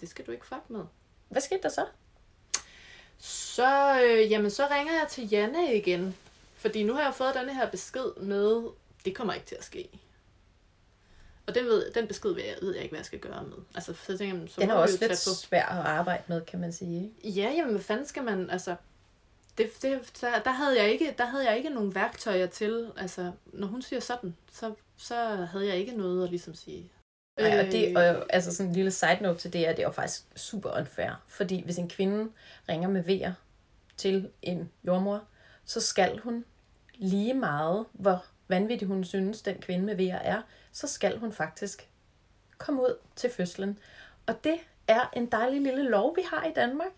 det 0.00 0.08
skal 0.08 0.26
du 0.26 0.30
ikke 0.30 0.46
fuck 0.46 0.70
med. 0.70 0.84
Hvad 1.28 1.42
skete 1.42 1.62
der 1.62 1.68
så? 1.68 1.86
Så, 3.18 4.02
øh, 4.04 4.30
jamen, 4.30 4.50
så 4.50 4.66
ringer 4.70 4.92
jeg 4.92 5.06
til 5.10 5.28
Janne 5.28 5.74
igen. 5.76 6.16
Fordi 6.56 6.82
nu 6.82 6.94
har 6.94 7.02
jeg 7.02 7.14
fået 7.14 7.34
denne 7.34 7.54
her 7.54 7.70
besked 7.70 8.16
med, 8.16 8.62
det 9.04 9.14
kommer 9.16 9.34
ikke 9.34 9.46
til 9.46 9.54
at 9.54 9.64
ske. 9.64 10.00
Og 11.48 11.54
den, 11.54 11.66
ved, 11.66 11.90
den 11.90 12.06
besked 12.06 12.30
ved 12.30 12.42
jeg, 12.44 12.54
ved 12.62 12.74
jeg 12.74 12.82
ikke, 12.82 12.92
hvad 12.92 12.98
jeg 12.98 13.06
skal 13.06 13.18
gøre 13.18 13.42
med. 13.42 13.56
Altså, 13.74 13.94
så 13.94 14.18
tænker 14.18 14.38
jeg, 14.38 14.48
så 14.48 14.60
Den 14.60 14.70
er 14.70 14.74
også 14.74 14.98
lidt 15.00 15.18
svær 15.18 15.64
at 15.64 15.86
arbejde 15.86 16.22
med, 16.26 16.40
kan 16.40 16.60
man 16.60 16.72
sige. 16.72 17.12
Ja, 17.24 17.52
jamen, 17.56 17.70
hvad 17.70 17.82
fanden 17.82 18.06
skal 18.06 18.24
man, 18.24 18.50
altså... 18.50 18.76
Det, 19.58 19.82
det, 19.82 20.12
der, 20.20 20.38
der, 20.38 20.50
havde 20.50 20.82
jeg 20.82 20.90
ikke, 20.90 21.14
der 21.18 21.24
havde 21.24 21.48
jeg 21.48 21.56
ikke 21.56 21.70
nogen 21.70 21.94
værktøjer 21.94 22.46
til, 22.46 22.90
altså, 22.96 23.32
når 23.46 23.66
hun 23.66 23.82
siger 23.82 24.00
sådan, 24.00 24.36
så, 24.52 24.74
så 24.96 25.14
havde 25.52 25.66
jeg 25.66 25.76
ikke 25.76 25.92
noget 25.92 26.24
at 26.24 26.30
ligesom 26.30 26.54
sige. 26.54 26.90
Nej, 27.40 27.60
og 27.60 27.72
det, 27.72 27.88
Øh, 27.88 27.94
og, 27.96 28.26
altså 28.34 28.54
sådan 28.54 28.70
en 28.70 28.74
lille 28.74 28.90
side 28.90 29.18
note 29.20 29.38
til 29.38 29.52
det, 29.52 29.68
er, 29.68 29.72
det 29.72 29.78
er 29.78 29.86
jo 29.86 29.92
faktisk 29.92 30.22
super 30.36 30.78
unfair. 30.78 31.22
Fordi 31.28 31.62
hvis 31.64 31.78
en 31.78 31.88
kvinde 31.88 32.30
ringer 32.68 32.88
med 32.88 33.02
vejer 33.02 33.32
til 33.96 34.30
en 34.42 34.70
jordmor, 34.86 35.22
så 35.64 35.80
skal 35.80 36.18
hun 36.18 36.44
lige 36.94 37.34
meget, 37.34 37.86
hvor 37.92 38.24
vanvittig 38.48 38.88
hun 38.88 39.04
synes, 39.04 39.42
den 39.42 39.60
kvinde 39.60 39.84
med 39.84 39.96
VR 39.96 40.14
er, 40.14 40.42
så 40.78 40.86
skal 40.86 41.18
hun 41.18 41.32
faktisk 41.32 41.88
komme 42.58 42.82
ud 42.82 42.96
til 43.16 43.30
fødslen. 43.30 43.78
Og 44.26 44.44
det 44.44 44.58
er 44.88 45.10
en 45.16 45.26
dejlig 45.26 45.62
lille 45.62 45.88
lov, 45.88 46.16
vi 46.16 46.22
har 46.30 46.44
i 46.44 46.52
Danmark, 46.52 46.92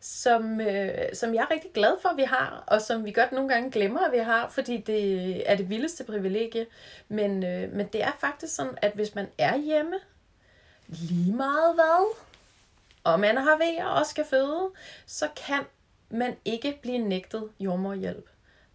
som, 0.00 0.60
øh, 0.60 1.14
som 1.14 1.34
jeg 1.34 1.42
er 1.42 1.50
rigtig 1.50 1.70
glad 1.74 1.96
for, 2.02 2.08
at 2.08 2.16
vi 2.16 2.22
har, 2.22 2.64
og 2.66 2.80
som 2.80 3.04
vi 3.04 3.12
godt 3.12 3.32
nogle 3.32 3.48
gange 3.48 3.70
glemmer, 3.70 4.00
at 4.00 4.12
vi 4.12 4.18
har, 4.18 4.48
fordi 4.48 4.76
det 4.76 5.50
er 5.50 5.56
det 5.56 5.70
vildeste 5.70 6.04
privilegie. 6.04 6.66
Men, 7.08 7.44
øh, 7.44 7.72
men 7.72 7.86
det 7.86 8.02
er 8.02 8.12
faktisk 8.20 8.54
sådan, 8.54 8.78
at 8.82 8.92
hvis 8.92 9.14
man 9.14 9.28
er 9.38 9.56
hjemme, 9.56 9.96
lige 10.86 11.32
meget 11.32 11.74
hvad, 11.74 12.16
og 13.04 13.20
man 13.20 13.36
har 13.36 13.56
ved 13.56 13.84
og 13.84 14.06
skal 14.06 14.24
føde, 14.24 14.70
så 15.06 15.28
kan 15.46 15.62
man 16.10 16.36
ikke 16.44 16.78
blive 16.82 16.98
nægtet 16.98 17.50
jordmorhjælp. 17.60 18.28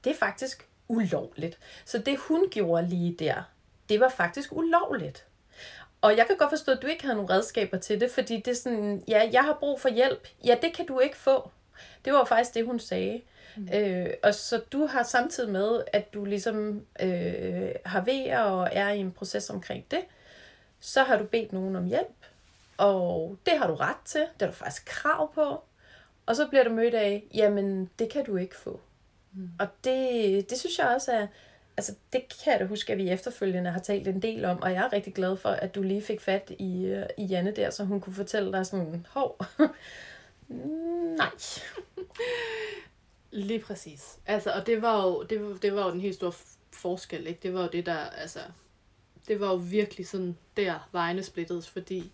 Det 0.03 0.11
er 0.11 0.17
faktisk 0.17 0.67
ulovligt. 0.87 1.59
Så 1.85 1.97
det 1.97 2.17
hun 2.17 2.49
gjorde 2.49 2.87
lige 2.87 3.15
der, 3.19 3.43
det 3.91 3.99
var 3.99 4.09
faktisk 4.09 4.51
ulovligt. 4.51 5.25
Og 6.01 6.17
jeg 6.17 6.27
kan 6.27 6.37
godt 6.37 6.49
forstå, 6.49 6.71
at 6.71 6.81
du 6.81 6.87
ikke 6.87 7.05
har 7.05 7.13
nogen 7.13 7.29
redskaber 7.29 7.77
til 7.77 8.01
det, 8.01 8.11
fordi 8.11 8.37
det 8.37 8.47
er 8.47 8.55
sådan, 8.55 9.03
ja, 9.07 9.29
jeg 9.31 9.43
har 9.43 9.57
brug 9.59 9.81
for 9.81 9.89
hjælp. 9.89 10.27
Ja, 10.45 10.55
det 10.61 10.73
kan 10.73 10.85
du 10.85 10.99
ikke 10.99 11.17
få. 11.17 11.51
Det 12.05 12.13
var 12.13 12.25
faktisk 12.25 12.53
det, 12.53 12.65
hun 12.65 12.79
sagde. 12.79 13.21
Mm. 13.57 13.69
Øh, 13.73 14.09
og 14.23 14.35
så 14.35 14.61
du 14.71 14.85
har 14.85 15.03
samtidig 15.03 15.51
med, 15.51 15.83
at 15.93 16.13
du 16.13 16.25
ligesom 16.25 16.85
øh, 17.01 17.69
har 17.85 18.01
ved 18.01 18.33
og 18.33 18.69
er 18.71 18.89
i 18.89 18.97
en 18.97 19.11
proces 19.11 19.49
omkring 19.49 19.85
det, 19.91 19.99
så 20.79 21.03
har 21.03 21.17
du 21.17 21.23
bedt 21.23 21.53
nogen 21.53 21.75
om 21.75 21.85
hjælp, 21.85 22.25
og 22.77 23.37
det 23.45 23.57
har 23.57 23.67
du 23.67 23.75
ret 23.75 24.01
til, 24.05 24.21
det 24.21 24.41
har 24.41 24.47
du 24.47 24.53
faktisk 24.53 24.85
krav 24.85 25.33
på, 25.33 25.63
og 26.25 26.35
så 26.35 26.47
bliver 26.47 26.63
du 26.63 26.69
mødt 26.69 26.93
af, 26.93 27.23
jamen 27.33 27.89
det 27.99 28.09
kan 28.09 28.25
du 28.25 28.37
ikke 28.37 28.55
få. 28.55 28.79
Mm. 29.33 29.49
Og 29.59 29.67
det, 29.83 30.49
det 30.49 30.59
synes 30.59 30.79
jeg 30.79 30.87
også 30.87 31.11
er, 31.11 31.27
altså 31.77 31.95
det 32.13 32.21
kan 32.43 32.51
jeg 32.53 32.59
da 32.59 32.65
huske, 32.65 32.91
at 32.91 32.97
vi 32.97 33.09
efterfølgende 33.09 33.71
har 33.71 33.79
talt 33.79 34.07
en 34.07 34.21
del 34.21 34.45
om, 34.45 34.61
og 34.61 34.71
jeg 34.73 34.83
er 34.85 34.93
rigtig 34.93 35.13
glad 35.13 35.37
for, 35.37 35.49
at 35.49 35.75
du 35.75 35.81
lige 35.81 36.01
fik 36.01 36.21
fat 36.21 36.51
i, 36.59 36.85
øh, 36.85 37.05
i 37.17 37.25
Janne 37.25 37.51
der, 37.55 37.69
så 37.69 37.83
hun 37.83 38.01
kunne 38.01 38.13
fortælle 38.13 38.51
dig 38.51 38.65
sådan, 38.65 39.05
hov, 39.09 39.39
nej. 41.17 41.29
Lige 43.31 43.59
præcis. 43.59 44.19
Altså, 44.25 44.51
og 44.51 44.65
det 44.67 44.81
var 44.81 45.03
jo, 45.07 45.23
det, 45.23 45.43
var, 45.45 45.57
det 45.61 45.75
var 45.75 45.85
jo 45.85 45.91
den 45.91 46.01
helt 46.01 46.15
store 46.15 46.33
forskel, 46.73 47.27
ikke? 47.27 47.39
Det 47.43 47.53
var 47.53 47.61
jo 47.61 47.69
det, 47.71 47.85
der, 47.85 47.95
altså, 47.97 48.39
det 49.27 49.39
var 49.39 49.47
jo 49.47 49.55
virkelig 49.55 50.07
sådan 50.07 50.37
der 50.57 50.89
vejene 50.91 51.23
splittedes, 51.23 51.69
fordi 51.69 52.11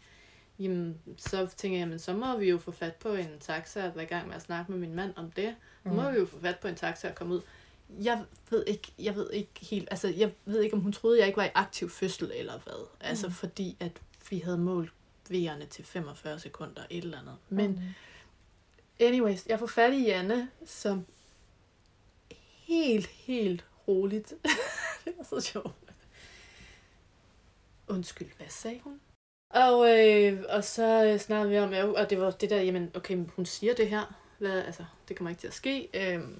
jamen, 0.60 0.98
så 1.18 1.48
tænker 1.58 1.78
jeg, 1.80 1.88
men 1.88 2.00
så 2.00 2.14
må 2.14 2.38
vi 2.38 2.50
jo 2.50 2.58
få 2.58 2.72
fat 2.72 2.96
på 2.96 3.14
en 3.14 3.40
taxa 3.40 3.86
og 3.88 3.96
være 3.96 4.04
i 4.04 4.08
gang 4.08 4.28
med 4.28 4.36
at 4.36 4.42
snakke 4.42 4.72
med 4.72 4.80
min 4.80 4.96
mand 4.96 5.14
om 5.16 5.32
det. 5.32 5.56
Så 5.84 5.90
må 5.90 6.02
Mm. 6.10 6.14
vi 6.14 6.20
jo 6.20 6.26
få 6.26 6.40
fat 6.42 6.60
på 6.60 6.68
en 6.68 6.76
taxa 6.76 7.10
og 7.10 7.16
komme 7.16 7.34
ud. 7.34 7.42
Jeg 7.90 8.26
ved 8.50 8.64
ikke, 8.68 8.92
jeg 9.00 9.16
ved 9.16 9.32
ikke 9.32 9.50
helt, 9.62 9.88
altså 9.92 10.08
jeg 10.08 10.32
ved 10.46 10.62
ikke, 10.62 10.74
om 10.76 10.82
hun 10.82 10.92
troede, 10.94 11.20
jeg 11.20 11.28
ikke 11.28 11.38
var 11.38 11.46
i 11.46 11.50
aktiv 11.56 11.90
fødsel 11.90 12.32
eller 12.36 12.60
hvad. 12.60 12.88
Altså 13.02 13.28
Mm. 13.28 13.34
fordi, 13.34 13.78
at 13.80 13.92
vi 14.30 14.40
havde 14.40 14.58
målt 14.58 14.92
V'erne 15.32 15.66
til 15.70 15.86
45 15.86 16.40
sekunder, 16.40 16.82
et 16.90 17.04
eller 17.04 17.20
andet. 17.20 17.38
Men 17.50 17.72
Mm. 17.72 17.80
anyways, 19.06 19.46
jeg 19.48 19.60
får 19.60 19.68
fat 19.68 19.94
i 19.94 20.06
Janne, 20.06 20.50
som 20.66 21.06
helt, 22.68 23.08
helt 23.08 23.66
roligt. 23.88 24.34
det 25.06 25.14
var 25.18 25.24
så 25.24 25.42
sjovt. 25.42 25.72
Undskyld, 27.88 28.28
hvad 28.38 28.48
sagde 28.50 28.80
hun? 28.84 29.00
Og, 29.50 30.00
øh, 30.00 30.44
og 30.50 30.64
så 30.64 31.06
øh, 31.06 31.20
snakkede 31.20 31.50
vi 31.70 31.78
om, 31.82 31.94
og 31.96 32.10
det 32.10 32.20
var 32.22 32.32
det 32.32 32.50
der, 32.50 32.62
jamen, 32.62 32.92
okay, 32.96 33.18
hun 33.36 33.46
siger 33.46 33.76
det 33.76 33.90
her. 33.90 34.20
Hvad, 34.38 34.62
altså, 34.64 34.86
det 35.08 35.18
kommer 35.18 35.30
ikke 35.30 35.40
til 35.40 35.48
at 35.48 35.54
ske. 35.54 35.90
Øhm, 35.94 36.36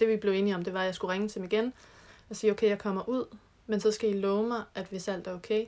det 0.00 0.08
vi 0.08 0.16
blev 0.16 0.32
enige 0.32 0.54
om, 0.54 0.64
det 0.64 0.72
var, 0.72 0.80
at 0.80 0.86
jeg 0.86 0.94
skulle 0.94 1.12
ringe 1.12 1.28
til 1.28 1.40
dem 1.40 1.44
igen 1.44 1.72
og 2.30 2.36
sige, 2.36 2.50
okay, 2.50 2.68
jeg 2.68 2.78
kommer 2.78 3.08
ud, 3.08 3.36
men 3.66 3.80
så 3.80 3.92
skal 3.92 4.10
I 4.10 4.20
love 4.20 4.48
mig, 4.48 4.64
at 4.74 4.86
hvis 4.86 5.08
alt 5.08 5.26
er 5.26 5.34
okay, 5.34 5.66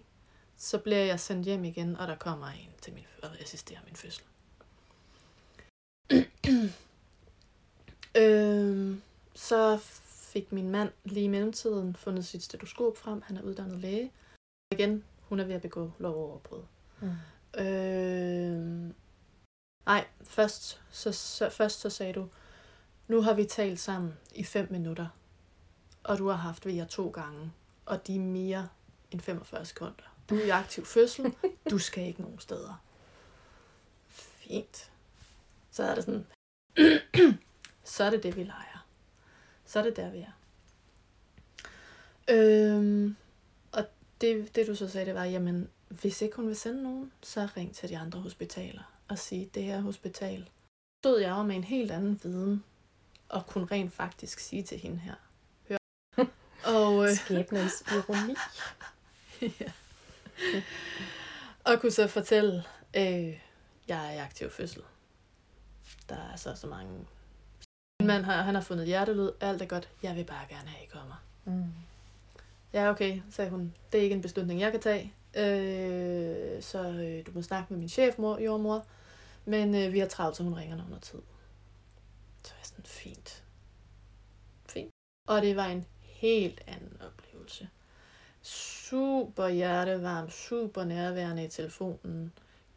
så 0.57 0.79
bliver 0.79 1.05
jeg 1.05 1.21
sendt 1.21 1.47
hjem 1.47 1.65
igen, 1.65 1.97
og 1.97 2.09
der 2.09 2.17
kommer 2.17 2.47
en 2.47 2.71
til 2.83 2.93
min, 2.93 3.05
og 3.23 3.29
assisterer 3.41 3.81
min 3.85 3.97
fødsel. 3.97 4.25
øhm, 8.23 9.03
så 9.35 9.79
fik 10.33 10.53
min 10.53 10.71
mand 10.71 10.91
lige 11.05 11.25
i 11.25 11.29
mellemtiden 11.29 11.97
fundet 11.97 12.27
sit 12.27 12.43
stetoskop 12.43 12.97
frem. 12.97 13.23
Han 13.23 13.37
er 13.37 13.43
uddannet 13.43 13.79
læge. 13.79 14.13
Igen, 14.73 15.05
hun 15.29 15.41
er 15.41 15.45
ved 15.45 15.55
at 15.55 15.63
begå 15.63 15.91
lovoverbrud. 15.99 16.63
Mm. 17.01 17.61
Øh, 17.61 18.91
nej, 19.87 20.07
først 20.23 20.81
så, 20.91 21.13
så, 21.13 21.51
først 21.51 21.81
så 21.81 21.91
sagde 21.91 22.13
du, 22.13 22.29
nu 23.09 23.23
har 23.23 23.35
vi 23.35 23.45
talt 23.45 23.81
sammen 23.81 24.15
i 24.35 24.45
5 24.45 24.69
minutter, 24.71 25.09
og 26.03 26.19
du 26.19 26.29
har 26.29 26.37
haft 26.37 26.67
jer 26.67 26.87
to 26.87 27.09
gange, 27.09 27.53
og 27.87 28.07
de 28.07 28.17
er 28.17 28.21
mere 28.21 28.69
end 29.11 29.21
45 29.21 29.65
sekunder. 29.65 30.15
Du 30.31 30.35
er 30.35 30.45
i 30.45 30.49
aktiv 30.49 30.85
fødsel, 30.85 31.35
du 31.71 31.79
skal 31.79 32.07
ikke 32.07 32.23
nogen 32.23 32.39
steder. 32.39 32.83
Fint. 34.09 34.93
Så 35.71 35.83
er 35.83 35.95
det 35.95 36.05
sådan, 36.05 36.27
så 37.85 38.05
er 38.05 38.11
det 38.11 38.23
det, 38.23 38.37
vi 38.37 38.43
leger. 38.43 38.87
Så 39.65 39.79
er 39.79 39.83
det 39.83 39.97
der, 39.97 40.11
vi 40.11 40.19
er. 40.19 40.33
Øhm, 42.31 43.17
og 43.73 43.85
det, 44.21 44.57
det 44.57 44.67
du 44.67 44.75
så 44.75 44.89
sagde, 44.89 45.07
det 45.07 45.15
var, 45.15 45.25
jamen, 45.25 45.69
hvis 45.89 46.23
ikke 46.23 46.37
hun 46.37 46.47
vil 46.47 46.57
sende 46.57 46.83
nogen, 46.83 47.13
så 47.23 47.49
ring 47.57 47.75
til 47.75 47.89
de 47.89 47.99
andre 47.99 48.21
hospitaler 48.21 48.83
og 49.09 49.19
sige, 49.19 49.51
det 49.55 49.63
her 49.63 49.81
hospital. 49.81 50.49
Stod 51.03 51.21
jeg 51.21 51.31
jo 51.31 51.43
med 51.43 51.57
en 51.57 51.65
helt 51.65 51.91
anden 51.91 52.21
viden, 52.23 52.65
og 53.29 53.47
kunne 53.47 53.67
rent 53.67 53.93
faktisk 53.93 54.39
sige 54.39 54.63
til 54.63 54.79
hende 54.79 54.99
her. 54.99 55.15
Hør. 55.69 55.77
og, 56.75 57.05
øh, 57.05 57.17
Skæbnens 57.17 57.85
ironi. 57.93 58.35
ja. 59.61 59.73
og 61.65 61.81
kunne 61.81 61.93
så 61.93 62.07
fortælle, 62.07 62.65
øh, 62.97 63.41
jeg 63.89 64.07
er 64.07 64.11
i 64.11 64.17
aktiv 64.17 64.51
fødsel. 64.51 64.83
Der 66.09 66.17
er 66.33 66.37
så 66.37 66.55
så 66.55 66.67
mange. 66.67 67.07
Min 68.01 68.07
mand 68.07 68.25
har, 68.25 68.43
han 68.43 68.55
har 68.55 68.63
fundet 68.63 68.87
hjertelyd, 68.87 69.31
alt 69.41 69.63
er 69.63 69.67
godt, 69.67 69.89
jeg 70.03 70.17
vil 70.17 70.25
bare 70.25 70.47
gerne 70.49 70.69
have, 70.69 70.85
I 70.85 70.87
kommer. 70.87 71.23
Mm. 71.45 71.73
Ja, 72.73 72.91
okay, 72.91 73.21
sagde 73.31 73.51
hun. 73.51 73.75
Det 73.93 73.99
er 73.99 74.03
ikke 74.03 74.17
en 74.17 74.23
beslutning, 74.23 74.61
jeg 74.61 74.73
kan 74.73 74.81
tage. 74.81 75.13
Øh, 75.37 76.63
så 76.63 76.79
øh, 76.79 77.27
du 77.27 77.31
må 77.35 77.43
snakke 77.43 77.73
med 77.73 77.79
min 77.79 77.89
chef, 77.89 78.19
mor, 78.19 78.39
jordmor. 78.39 78.87
Men 79.45 79.75
øh, 79.75 79.93
vi 79.93 79.99
har 79.99 80.07
travlt, 80.07 80.37
så 80.37 80.43
hun 80.43 80.55
ringer, 80.55 80.77
når 80.77 80.85
hun 80.85 80.93
har 80.93 81.01
tid. 81.01 81.19
Sådan, 82.79 82.91
fint. 82.91 83.45
Fint. 84.69 84.91
Og 85.29 85.43
det 85.43 85.57
var 85.57 85.67
en 85.67 85.87
helt 86.03 86.63
anden 86.67 87.01
oplevelse. 87.01 87.69
Super 88.43 89.49
hjertevarm, 89.49 90.31
super 90.31 90.85
nærværende 90.85 91.45
i 91.45 91.49
telefonen. 91.49 92.33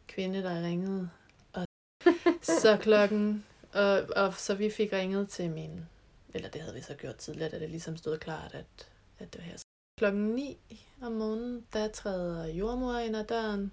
Kvinde, 0.06 0.42
der 0.42 0.62
ringede. 0.62 1.10
Og 1.52 1.66
så 2.62 2.78
klokken... 2.80 3.44
Og, 3.72 4.06
og 4.16 4.34
så 4.34 4.54
vi 4.54 4.70
fik 4.70 4.92
ringet 4.92 5.28
til 5.28 5.50
min... 5.50 5.86
Eller 6.34 6.48
det 6.50 6.60
havde 6.60 6.74
vi 6.74 6.80
så 6.80 6.94
gjort 6.94 7.16
tidligere, 7.16 7.50
da 7.50 7.58
det 7.58 7.70
ligesom 7.70 7.96
stod 7.96 8.18
klart, 8.18 8.54
at, 8.54 8.90
at 9.18 9.32
det 9.32 9.40
var 9.40 9.44
her. 9.44 9.58
Klokken 9.98 10.22
9 10.22 10.58
om 11.02 11.12
morgenen, 11.12 11.66
der 11.72 11.88
træder 11.88 12.46
jordmor 12.46 12.98
ind 12.98 13.16
ad 13.16 13.24
døren. 13.24 13.72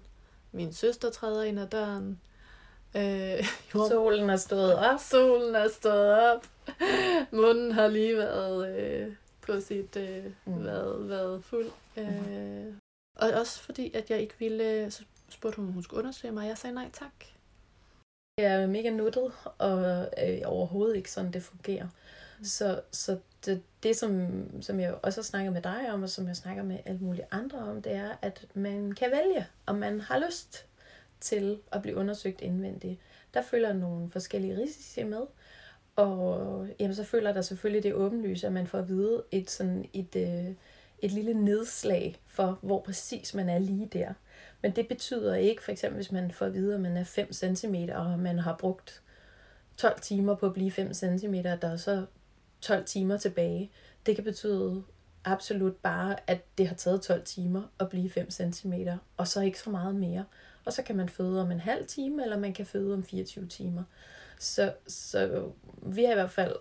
Min 0.52 0.72
søster 0.72 1.10
træder 1.10 1.42
ind 1.42 1.60
ad 1.60 1.66
døren. 1.68 2.20
Øh, 2.96 3.44
jord... 3.74 3.88
Solen 3.90 4.30
er 4.30 4.36
stået 4.36 4.74
op. 4.74 5.00
Solen 5.00 5.54
er 5.54 5.68
stået 5.68 6.32
op. 6.32 6.46
Munden 7.32 7.72
har 7.72 7.88
lige 7.88 8.16
været 8.16 8.78
øh, 8.78 9.12
på 9.40 9.60
sit 9.60 9.96
øh, 9.96 10.24
Mm. 10.24 10.52
mm. 10.52 10.64
været, 10.64 11.08
været 11.08 11.44
fuld. 11.44 11.70
Øh, 11.96 12.74
og 13.16 13.30
også 13.30 13.60
fordi, 13.60 13.92
at 13.94 14.10
jeg 14.10 14.20
ikke 14.20 14.34
ville, 14.38 14.90
så 14.90 15.04
spurgte 15.28 15.56
hun, 15.56 15.66
om 15.66 15.72
hun 15.72 15.82
skulle 15.82 15.98
undersøge 15.98 16.32
mig, 16.32 16.42
og 16.42 16.48
jeg 16.48 16.58
sagde 16.58 16.74
nej 16.74 16.90
tak. 16.92 17.24
Det 18.38 18.46
er 18.46 18.66
mega 18.66 18.90
nuttet, 18.90 19.32
og 19.58 20.08
øh, 20.26 20.40
overhovedet 20.44 20.96
ikke 20.96 21.10
sådan, 21.10 21.32
det 21.32 21.42
fungerer. 21.42 21.88
Så, 22.42 22.80
så 22.92 23.18
det, 23.44 23.62
det 23.82 23.96
som, 23.96 24.42
som 24.62 24.80
jeg 24.80 24.94
også 25.02 25.20
har 25.20 25.24
snakket 25.24 25.52
med 25.52 25.62
dig 25.62 25.92
om, 25.92 26.02
og 26.02 26.08
som 26.10 26.26
jeg 26.28 26.36
snakker 26.36 26.62
med 26.62 26.78
alle 26.84 27.00
mulige 27.00 27.26
andre 27.30 27.58
om, 27.58 27.82
det 27.82 27.92
er, 27.92 28.16
at 28.22 28.46
man 28.54 28.92
kan 28.92 29.10
vælge, 29.10 29.46
om 29.66 29.76
man 29.76 30.00
har 30.00 30.18
lyst 30.26 30.66
til 31.20 31.58
at 31.72 31.82
blive 31.82 31.96
undersøgt 31.96 32.40
indvendigt. 32.40 33.00
Der 33.34 33.42
følger 33.42 33.72
nogle 33.72 34.10
forskellige 34.10 34.58
risici 34.58 35.02
med, 35.02 35.22
og 35.96 36.66
jamen, 36.80 36.94
så 36.94 37.04
føler 37.04 37.32
der 37.32 37.42
selvfølgelig 37.42 37.82
det 37.82 37.94
åbenlyse, 37.94 38.46
at 38.46 38.52
man 38.52 38.66
får 38.66 38.78
at 38.78 38.88
vide 38.88 39.22
et, 39.30 39.50
sådan 39.50 39.88
et, 39.92 40.16
øh, 40.16 40.54
et 40.98 41.12
lille 41.12 41.34
nedslag 41.34 42.20
for, 42.26 42.58
hvor 42.62 42.80
præcis 42.80 43.34
man 43.34 43.48
er 43.48 43.58
lige 43.58 43.88
der. 43.92 44.12
Men 44.62 44.76
det 44.76 44.88
betyder 44.88 45.34
ikke, 45.34 45.62
for 45.62 45.72
eksempel 45.72 45.96
hvis 45.96 46.12
man 46.12 46.30
får 46.30 46.46
at 46.46 46.54
vide, 46.54 46.74
at 46.74 46.80
man 46.80 46.96
er 46.96 47.04
5 47.04 47.32
cm, 47.32 47.74
og 47.94 48.18
man 48.18 48.38
har 48.38 48.56
brugt 48.56 49.02
12 49.76 50.00
timer 50.00 50.34
på 50.34 50.46
at 50.46 50.52
blive 50.52 50.70
5 50.70 50.94
cm, 50.94 51.34
der 51.34 51.68
er 51.68 51.76
så 51.76 52.06
12 52.60 52.84
timer 52.84 53.16
tilbage. 53.16 53.70
Det 54.06 54.14
kan 54.14 54.24
betyde 54.24 54.82
absolut 55.24 55.76
bare, 55.76 56.16
at 56.26 56.58
det 56.58 56.68
har 56.68 56.74
taget 56.74 57.02
12 57.02 57.24
timer 57.24 57.62
at 57.80 57.88
blive 57.88 58.10
5 58.10 58.30
cm, 58.30 58.72
og 59.16 59.28
så 59.28 59.40
ikke 59.40 59.58
så 59.58 59.70
meget 59.70 59.94
mere 59.94 60.24
og 60.64 60.72
så 60.72 60.82
kan 60.82 60.96
man 60.96 61.08
føde 61.08 61.40
om 61.40 61.50
en 61.50 61.60
halv 61.60 61.86
time, 61.86 62.22
eller 62.22 62.38
man 62.38 62.52
kan 62.52 62.66
føde 62.66 62.94
om 62.94 63.04
24 63.04 63.46
timer. 63.46 63.82
Så, 64.38 64.72
så 64.86 65.50
vi 65.82 66.04
har 66.04 66.10
i 66.12 66.14
hvert 66.14 66.30
fald 66.30 66.56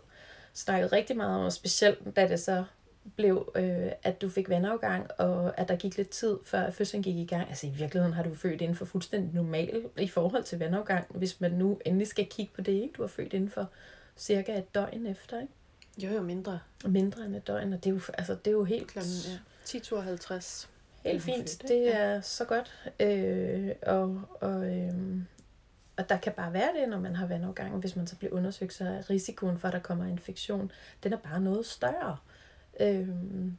snakket 0.54 0.92
rigtig 0.92 1.18
meget 1.18 1.40
om, 1.40 1.46
og 1.46 1.54
specielt 1.54 2.16
da 2.16 2.28
det 2.28 2.40
så 2.40 2.64
blev, 3.16 3.52
øh, 3.56 3.92
at 4.04 4.22
du 4.22 4.30
fik 4.30 4.50
vandafgang, 4.50 5.08
og 5.18 5.60
at 5.60 5.68
der 5.68 5.76
gik 5.76 5.98
lidt 5.98 6.10
tid, 6.10 6.38
før 6.46 6.72
fødslen 6.72 7.04
gik 7.04 7.16
i 7.16 7.26
gang. 7.26 7.50
Altså 7.50 7.68
i 7.68 7.70
virkeligheden 7.70 8.14
har 8.14 8.24
du 8.24 8.36
født 8.36 8.62
inden 8.62 8.76
for 8.76 8.86
fuldstændig 8.86 9.34
normal 9.34 9.86
i 10.00 10.08
forhold 10.08 10.44
til 10.44 10.60
vandafgang, 10.60 11.06
hvis 11.10 11.42
man 11.42 11.52
nu 11.52 11.80
endelig 11.86 12.08
skal 12.08 12.26
kigge 12.26 12.52
på 12.56 12.62
det, 12.62 12.72
ikke? 12.72 12.94
Du 12.98 13.02
har 13.04 13.08
født 13.08 13.34
inden 13.34 13.50
for 13.50 13.70
cirka 14.18 14.58
et 14.58 14.76
døgn 14.76 15.06
efter, 15.06 15.42
ikke? 15.42 15.54
Jo, 15.98 16.10
jo, 16.10 16.22
mindre. 16.22 16.60
Mindre 16.86 17.26
end 17.26 17.36
et 17.36 17.48
døgn, 17.48 17.74
og 17.74 17.84
det 17.84 17.90
er 17.90 17.94
jo, 17.94 18.02
altså, 18.18 18.36
det 18.36 18.48
er 18.48 18.56
jo 18.56 18.64
helt... 18.64 18.88
Klokken 18.88 19.12
ja. 19.28 19.38
10.52. 19.66 20.68
Helt 21.12 21.24
fint, 21.24 21.62
det 21.68 21.96
er 21.96 22.22
så 22.22 22.46
godt. 22.46 22.92
Øh, 23.00 23.70
og, 23.82 24.22
og, 24.42 24.66
øh, 24.66 24.94
og 25.98 26.10
der 26.10 26.18
kan 26.18 26.34
bare 26.34 26.54
være 26.54 26.70
det, 26.82 26.90
når 26.90 27.00
man 27.00 27.16
har 27.16 27.28
vandafgang. 27.28 27.80
Hvis 27.80 27.96
man 27.96 28.08
så 28.08 28.16
bliver 28.16 28.34
undersøgt, 28.34 28.74
så 28.74 28.84
er 28.84 29.10
risikoen 29.10 29.60
for, 29.60 29.68
at 29.68 29.74
der 29.74 29.80
kommer 29.80 30.06
infektion, 30.06 30.72
den 31.04 31.14
er 31.14 31.18
bare 31.18 31.42
noget 31.42 31.66
større. 31.66 32.18
Øhm, 32.80 33.58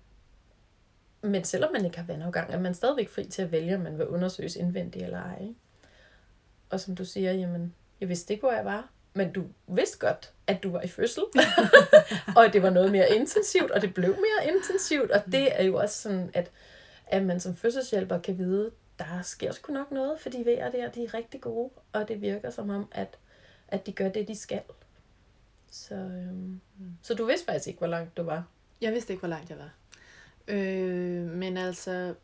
men 1.22 1.44
selvom 1.44 1.72
man 1.72 1.84
ikke 1.84 1.98
har 1.98 2.06
vandafgang, 2.06 2.52
er 2.52 2.60
man 2.60 2.74
stadigvæk 2.74 3.08
fri 3.08 3.24
til 3.24 3.42
at 3.42 3.52
vælge, 3.52 3.74
om 3.74 3.80
man 3.80 3.98
vil 3.98 4.06
undersøges 4.06 4.56
indvendigt 4.56 5.04
eller 5.04 5.22
ej. 5.22 5.54
Og 6.70 6.80
som 6.80 6.96
du 6.96 7.04
siger, 7.04 7.32
jamen, 7.32 7.74
jeg 8.00 8.08
vidste 8.08 8.32
ikke, 8.32 8.42
hvor 8.42 8.52
jeg 8.52 8.64
var, 8.64 8.90
men 9.14 9.32
du 9.32 9.44
vidste 9.68 9.98
godt, 9.98 10.32
at 10.46 10.62
du 10.62 10.70
var 10.70 10.82
i 10.82 10.88
fødsel, 10.88 11.22
og 12.36 12.52
det 12.52 12.62
var 12.62 12.70
noget 12.70 12.92
mere 12.92 13.14
intensivt, 13.14 13.70
og 13.70 13.82
det 13.82 13.94
blev 13.94 14.08
mere 14.08 14.54
intensivt, 14.54 15.10
og 15.10 15.22
det 15.32 15.60
er 15.60 15.64
jo 15.64 15.76
også 15.76 16.02
sådan, 16.02 16.30
at, 16.34 16.50
at 17.10 17.22
man 17.22 17.40
som 17.40 17.56
fødselshjælper 17.56 18.18
kan 18.18 18.38
vide, 18.38 18.70
der 18.98 19.22
sker 19.22 19.52
sgu 19.52 19.72
nok 19.72 19.90
noget, 19.90 20.20
for 20.20 20.30
de 20.30 20.44
vejer 20.44 20.70
der, 20.70 20.90
de 20.90 21.04
er 21.04 21.14
rigtig 21.14 21.40
gode, 21.40 21.70
og 21.92 22.08
det 22.08 22.20
virker 22.20 22.50
som 22.50 22.70
om, 22.70 22.88
at, 22.92 23.18
at 23.68 23.86
de 23.86 23.92
gør 23.92 24.08
det, 24.08 24.28
de 24.28 24.36
skal. 24.36 24.62
Så, 25.70 25.94
øhm, 25.94 26.60
mm. 26.78 26.96
så 27.02 27.14
du 27.14 27.24
vidste 27.24 27.46
faktisk 27.46 27.66
ikke, 27.66 27.78
hvor 27.78 27.86
langt 27.86 28.16
du 28.16 28.22
var. 28.22 28.44
Jeg 28.80 28.92
vidste 28.92 29.12
ikke, 29.12 29.20
hvor 29.20 29.28
langt 29.28 29.50
jeg 29.50 29.58
var. 29.58 29.70
Øh, 30.48 31.26
men 31.26 31.56
altså, 31.56 32.14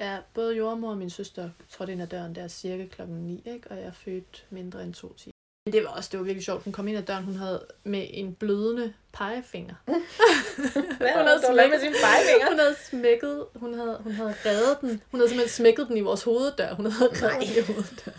ja, 0.00 0.18
både 0.34 0.56
jordmor 0.56 0.90
og 0.90 0.98
min 0.98 1.10
søster 1.10 1.50
trådte 1.68 1.92
ind 1.92 2.02
ad 2.02 2.06
døren 2.06 2.34
der 2.34 2.48
cirka 2.48 2.86
klokken 2.86 3.16
9, 3.16 3.42
ikke? 3.46 3.70
og 3.70 3.80
jeg 3.80 3.94
fødte 3.94 4.42
mindre 4.50 4.84
end 4.84 4.94
to 4.94 5.14
timer. 5.14 5.32
Men 5.66 5.72
det 5.72 5.84
var 5.84 5.88
også 5.88 6.08
det 6.12 6.18
var 6.18 6.24
virkelig 6.24 6.44
sjovt. 6.44 6.64
Hun 6.64 6.72
kom 6.72 6.88
ind 6.88 6.98
ad 6.98 7.02
døren, 7.02 7.24
hun 7.24 7.34
havde 7.34 7.66
med 7.84 8.06
en 8.10 8.34
blødende 8.34 8.94
pegefinger. 9.12 9.74
Hvad 9.84 11.10
hun 11.16 11.26
havde 11.26 11.40
smækket, 11.52 11.70
med 11.70 11.80
sin 11.80 11.94
pegefinger? 12.04 12.48
Hun 12.48 12.58
havde 12.58 12.76
smækket, 12.90 13.44
hun 13.54 13.74
havde, 13.74 13.98
hun 14.02 14.12
havde 14.12 14.34
reddet 14.46 14.78
den. 14.80 15.02
Hun 15.10 15.20
havde 15.20 15.28
simpelthen 15.28 15.54
smækket 15.56 15.88
den 15.88 15.96
i 15.96 16.00
vores 16.00 16.22
hoveddør. 16.22 16.74
Hun 16.74 16.86
havde 16.86 17.04
reddet 17.04 17.20
den 17.20 17.42
i 17.42 17.60
hoveddør. 17.66 18.12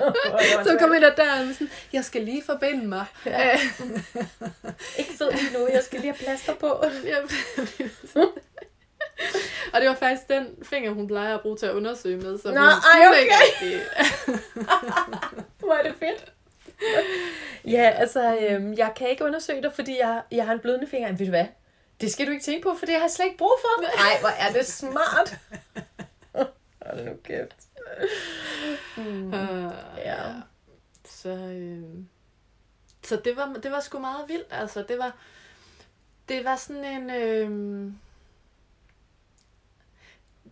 så 0.64 0.76
kom 0.80 0.94
ind 0.94 1.04
ad 1.04 1.12
døren 1.16 1.54
sådan, 1.54 1.70
jeg 1.92 2.04
skal 2.04 2.22
lige 2.22 2.42
forbinde 2.46 2.86
mig. 2.86 3.04
Ja. 3.26 3.58
ikke 4.98 5.12
fed 5.18 5.32
lige 5.32 5.58
nu, 5.58 5.68
jeg 5.72 5.82
skal 5.84 6.00
lige 6.00 6.12
have 6.12 6.24
plaster 6.24 6.54
på. 6.54 6.66
og 9.72 9.80
det 9.80 9.88
var 9.88 9.94
faktisk 9.94 10.28
den 10.28 10.46
finger, 10.62 10.90
hun 10.90 11.06
plejer 11.06 11.34
at 11.34 11.40
bruge 11.40 11.56
til 11.56 11.66
at 11.66 11.72
undersøge 11.72 12.16
med. 12.16 12.38
Så 12.38 12.52
Nå, 12.52 12.60
ej, 12.60 13.08
okay. 13.08 13.20
Ikke 13.20 13.34
Hvor 15.58 15.74
er 15.74 15.82
det 15.82 15.94
fedt. 15.98 16.32
Ja, 17.64 17.90
altså, 17.90 18.38
øhm, 18.40 18.74
jeg 18.74 18.92
kan 18.96 19.08
ikke 19.08 19.24
undersøge 19.24 19.62
dig, 19.62 19.72
fordi 19.72 19.98
jeg, 19.98 20.22
jeg 20.30 20.46
har 20.46 20.52
en 20.52 20.60
blødende 20.60 20.86
finger. 20.86 21.12
Ved 21.12 21.26
du 21.26 21.30
hvad? 21.30 21.46
Det 22.00 22.12
skal 22.12 22.26
du 22.26 22.32
ikke 22.32 22.44
tænke 22.44 22.62
på, 22.62 22.74
for 22.78 22.86
det 22.86 22.94
har 22.94 23.02
jeg 23.02 23.10
slet 23.10 23.26
ikke 23.26 23.38
brug 23.38 23.52
for. 23.60 23.82
Nej, 24.04 24.20
hvor 24.20 24.28
er 24.28 24.52
det 24.52 24.66
smart. 24.66 25.38
Hold 26.86 27.04
nu 27.04 27.16
kæft. 27.24 27.56
Mm. 28.96 29.26
Uh, 29.26 29.72
ja. 29.96 30.32
Så, 31.04 31.28
øh, 31.28 32.04
så 33.04 33.20
det 33.24 33.36
var, 33.36 33.52
det 33.62 33.70
var 33.70 33.80
sgu 33.80 33.98
meget 33.98 34.28
vildt. 34.28 34.48
Altså, 34.50 34.84
det 34.88 34.98
var, 34.98 35.16
det 36.28 36.44
var 36.44 36.56
sådan 36.56 36.84
en... 36.84 37.10
Øh, 37.10 37.92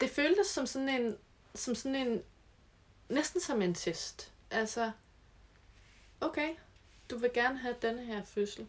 det 0.00 0.10
føltes 0.10 0.46
som 0.46 0.66
sådan 0.66 0.88
en, 0.88 1.16
som 1.54 1.74
sådan 1.74 1.94
en, 1.94 2.22
næsten 3.08 3.40
som 3.40 3.62
en 3.62 3.74
test. 3.74 4.32
Altså, 4.50 4.90
okay, 6.20 6.48
du 7.10 7.16
vil 7.18 7.30
gerne 7.34 7.58
have 7.58 7.74
denne 7.82 8.04
her 8.04 8.22
fødsel. 8.24 8.66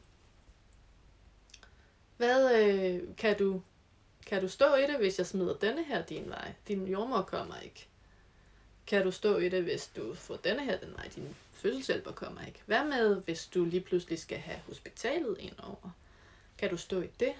Hvad 2.18 2.62
øh, 2.62 3.02
kan 3.18 3.38
du 3.38 3.62
kan 4.26 4.42
du 4.42 4.48
stå 4.48 4.76
i 4.76 4.82
det, 4.82 4.98
hvis 4.98 5.18
jeg 5.18 5.26
smider 5.26 5.54
denne 5.54 5.84
her 5.84 6.02
din 6.02 6.30
vej? 6.30 6.54
Din 6.68 6.88
jordmor 6.88 7.22
kommer 7.22 7.56
ikke. 7.64 7.88
Kan 8.88 9.04
du 9.04 9.12
stå 9.12 9.38
i 9.38 9.50
det, 9.50 9.64
hvis 9.64 9.88
du 9.88 10.16
får 10.16 10.36
denne 10.36 10.66
her 10.66 10.78
den 10.78 10.94
vej? 10.98 11.08
Din 11.16 11.36
fødselshjælper 11.54 12.12
kommer 12.12 12.42
ikke. 12.48 12.60
Hvad 12.66 12.84
med, 12.84 13.16
hvis 13.16 13.48
du 13.48 13.66
lige 13.66 13.82
pludselig 13.82 14.20
skal 14.20 14.38
have 14.38 14.60
hospitalet 14.68 15.38
ind 15.40 15.60
over? 15.64 15.92
Kan 16.58 16.70
du 16.70 16.78
stå 16.78 17.02
i 17.02 17.08
det? 17.20 17.34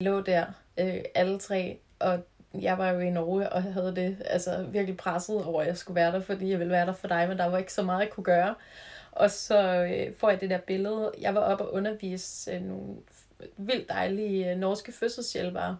Jeg 0.00 0.10
lå 0.10 0.20
der, 0.20 0.46
øh, 0.78 1.02
alle 1.14 1.38
tre, 1.38 1.78
og 1.98 2.24
jeg 2.54 2.78
var 2.78 2.90
jo 2.90 3.00
i 3.00 3.10
Norge 3.10 3.52
og 3.52 3.62
havde 3.62 3.96
det 3.96 4.16
altså, 4.24 4.62
virkelig 4.62 4.96
presset 4.96 5.44
over, 5.44 5.60
at 5.62 5.66
jeg 5.66 5.78
skulle 5.78 5.94
være 5.94 6.12
der, 6.12 6.20
fordi 6.20 6.50
jeg 6.50 6.58
ville 6.58 6.72
være 6.72 6.86
der 6.86 6.92
for 6.92 7.08
dig, 7.08 7.28
men 7.28 7.38
der 7.38 7.46
var 7.46 7.58
ikke 7.58 7.72
så 7.72 7.82
meget, 7.82 8.00
jeg 8.00 8.10
kunne 8.10 8.24
gøre. 8.24 8.54
Og 9.14 9.30
så 9.30 9.84
øh, 9.84 10.16
får 10.16 10.30
jeg 10.30 10.40
det 10.40 10.50
der 10.50 10.58
billede. 10.58 11.12
Jeg 11.20 11.34
var 11.34 11.40
oppe 11.40 11.64
og 11.64 11.72
undervise 11.72 12.52
øh, 12.52 12.62
nogle 12.62 12.96
vildt 13.56 13.88
dejlige 13.88 14.50
øh, 14.50 14.58
norske 14.58 14.92
fødselshjælpere, 14.92 15.76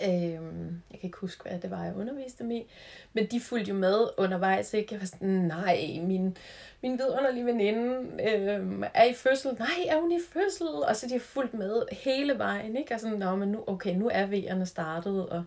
Øhm, 0.00 0.82
jeg 0.90 1.00
kan 1.00 1.08
ikke 1.08 1.18
huske, 1.18 1.48
hvad 1.48 1.58
det 1.58 1.70
var, 1.70 1.84
jeg 1.84 1.96
underviste 1.96 2.42
dem 2.42 2.50
i. 2.50 2.66
Men 3.12 3.26
de 3.26 3.40
fulgte 3.40 3.68
jo 3.68 3.74
med 3.74 4.06
undervejs. 4.16 4.74
Ikke? 4.74 4.94
Jeg 4.94 5.00
var 5.00 5.06
sådan, 5.06 5.28
nej, 5.28 6.00
min, 6.02 6.36
min 6.82 6.98
vidunderlige 6.98 7.46
veninde 7.46 8.22
øhm, 8.28 8.84
er 8.94 9.04
i 9.04 9.14
fødsel. 9.14 9.56
Nej, 9.58 9.86
er 9.88 10.00
hun 10.00 10.12
i 10.12 10.18
fødsel? 10.32 10.66
Og 10.66 10.96
så 10.96 11.06
de 11.06 11.12
har 11.12 11.20
fulgt 11.20 11.54
med 11.54 11.82
hele 11.92 12.38
vejen. 12.38 12.76
Ikke? 12.76 12.94
Og 12.94 13.00
sådan, 13.00 13.18
Nå, 13.18 13.36
men 13.36 13.48
nu, 13.48 13.64
okay, 13.66 13.94
nu 13.94 14.10
er 14.12 14.26
V'erne 14.26 14.64
startet. 14.64 15.28
Og 15.28 15.44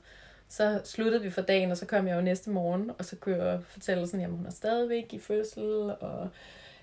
så 0.49 0.81
sluttede 0.84 1.23
vi 1.23 1.29
for 1.29 1.41
dagen, 1.41 1.71
og 1.71 1.77
så 1.77 1.86
kom 1.86 2.08
jeg 2.08 2.15
jo 2.15 2.21
næste 2.21 2.49
morgen, 2.49 2.91
og 2.97 3.05
så 3.05 3.15
kunne 3.15 3.43
jeg 3.43 3.63
fortælle 3.63 4.08
sådan, 4.08 4.19
jamen 4.19 4.38
hun 4.38 4.45
er 4.45 4.51
stadigvæk 4.51 5.13
i 5.13 5.19
fødsel, 5.19 5.93
og 5.99 6.29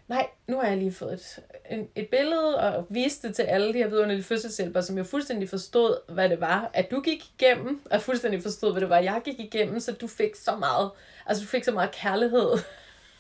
nej, 0.09 0.27
nu 0.47 0.59
har 0.59 0.69
jeg 0.69 0.77
lige 0.77 0.93
fået 0.93 1.12
et, 1.12 1.38
et, 1.71 1.88
et 1.95 2.09
billede 2.09 2.59
og 2.59 2.87
viste 2.88 3.29
det 3.29 3.37
til 3.37 3.43
alle 3.43 3.73
de 3.73 3.79
her 3.79 3.88
vidunderlige 3.88 4.25
fødselshjælpere, 4.25 4.83
som 4.83 4.99
jo 4.99 5.05
fuldstændig 5.05 5.49
forstod, 5.49 6.12
hvad 6.12 6.29
det 6.29 6.41
var, 6.41 6.71
at 6.75 6.91
du 6.91 7.01
gik 7.01 7.25
igennem, 7.38 7.83
og 7.91 8.03
fuldstændig 8.03 8.43
forstod, 8.43 8.73
hvad 8.73 8.81
det 8.81 8.88
var, 8.88 8.99
jeg 8.99 9.21
gik 9.25 9.41
igennem, 9.41 9.81
så 9.81 9.93
du 9.93 10.07
fik 10.07 10.35
så 10.35 10.57
meget, 10.57 10.91
altså 11.27 11.43
du 11.43 11.49
fik 11.49 11.65
så 11.65 11.73
meget 11.73 11.91
kærlighed 11.91 12.59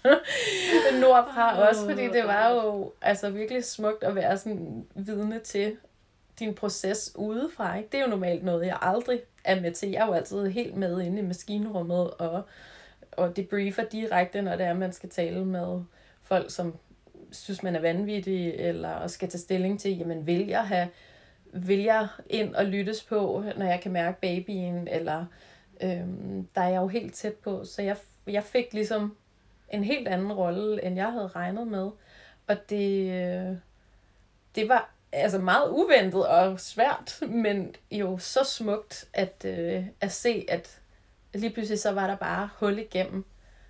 nordfra 1.00 1.68
også, 1.68 1.84
fordi 1.84 2.02
det 2.02 2.24
var 2.24 2.50
jo 2.50 2.92
altså 3.02 3.30
virkelig 3.30 3.64
smukt 3.64 4.04
at 4.04 4.14
være 4.14 4.38
sådan 4.38 4.86
vidne 4.94 5.38
til 5.38 5.76
din 6.38 6.54
proces 6.54 7.12
udefra. 7.14 7.76
Ikke? 7.76 7.88
Det 7.92 7.98
er 7.98 8.04
jo 8.04 8.10
normalt 8.10 8.44
noget, 8.44 8.66
jeg 8.66 8.78
aldrig 8.80 9.20
er 9.44 9.60
med 9.60 9.72
til. 9.72 9.90
Jeg 9.90 10.02
er 10.02 10.06
jo 10.06 10.12
altid 10.12 10.46
helt 10.46 10.76
med 10.76 11.00
inde 11.00 11.18
i 11.18 11.24
maskinrummet 11.24 12.10
og, 12.10 12.42
og 13.12 13.36
debriefer 13.36 13.84
direkte, 13.84 14.42
når 14.42 14.56
det 14.56 14.66
er, 14.66 14.74
man 14.74 14.92
skal 14.92 15.08
tale 15.08 15.44
med 15.44 15.82
folk, 16.32 16.50
som 16.50 16.76
synes, 17.32 17.62
man 17.62 17.76
er 17.76 17.80
vanvittig, 17.80 18.54
eller 18.54 19.06
skal 19.06 19.28
tage 19.28 19.40
stilling 19.40 19.80
til, 19.80 19.98
jamen 19.98 20.26
vil 20.26 20.46
jeg 20.46 20.68
have, 20.68 20.88
vil 21.52 21.78
jeg 21.78 22.08
ind 22.26 22.54
og 22.54 22.64
lyttes 22.64 23.04
på, 23.04 23.44
når 23.56 23.66
jeg 23.66 23.80
kan 23.80 23.92
mærke 23.92 24.20
babyen, 24.20 24.88
eller 24.88 25.24
øhm, 25.82 26.48
der 26.54 26.60
er 26.60 26.68
jeg 26.68 26.80
jo 26.80 26.88
helt 26.88 27.14
tæt 27.14 27.34
på, 27.34 27.64
så 27.64 27.82
jeg, 27.82 27.96
jeg 28.26 28.44
fik 28.44 28.72
ligesom 28.72 29.16
en 29.68 29.84
helt 29.84 30.08
anden 30.08 30.32
rolle, 30.32 30.84
end 30.84 30.96
jeg 30.96 31.12
havde 31.12 31.26
regnet 31.26 31.66
med, 31.66 31.90
og 32.46 32.56
det, 32.70 33.10
øh, 33.10 33.56
det 34.54 34.68
var 34.68 34.94
altså 35.12 35.38
meget 35.38 35.70
uventet 35.70 36.26
og 36.26 36.60
svært, 36.60 37.18
men 37.28 37.74
jo 37.90 38.18
så 38.18 38.44
smukt 38.44 39.08
at, 39.12 39.44
øh, 39.44 39.86
at 40.00 40.12
se, 40.12 40.44
at 40.48 40.80
lige 41.34 41.52
pludselig 41.52 41.80
så 41.80 41.92
var 41.92 42.06
der 42.06 42.16
bare 42.16 42.48
hul 42.54 42.78
igennem 42.78 43.24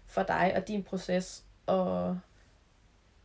for 0.06 0.22
dig 0.22 0.52
og 0.56 0.68
din 0.68 0.82
proces, 0.82 1.44
og 1.66 2.18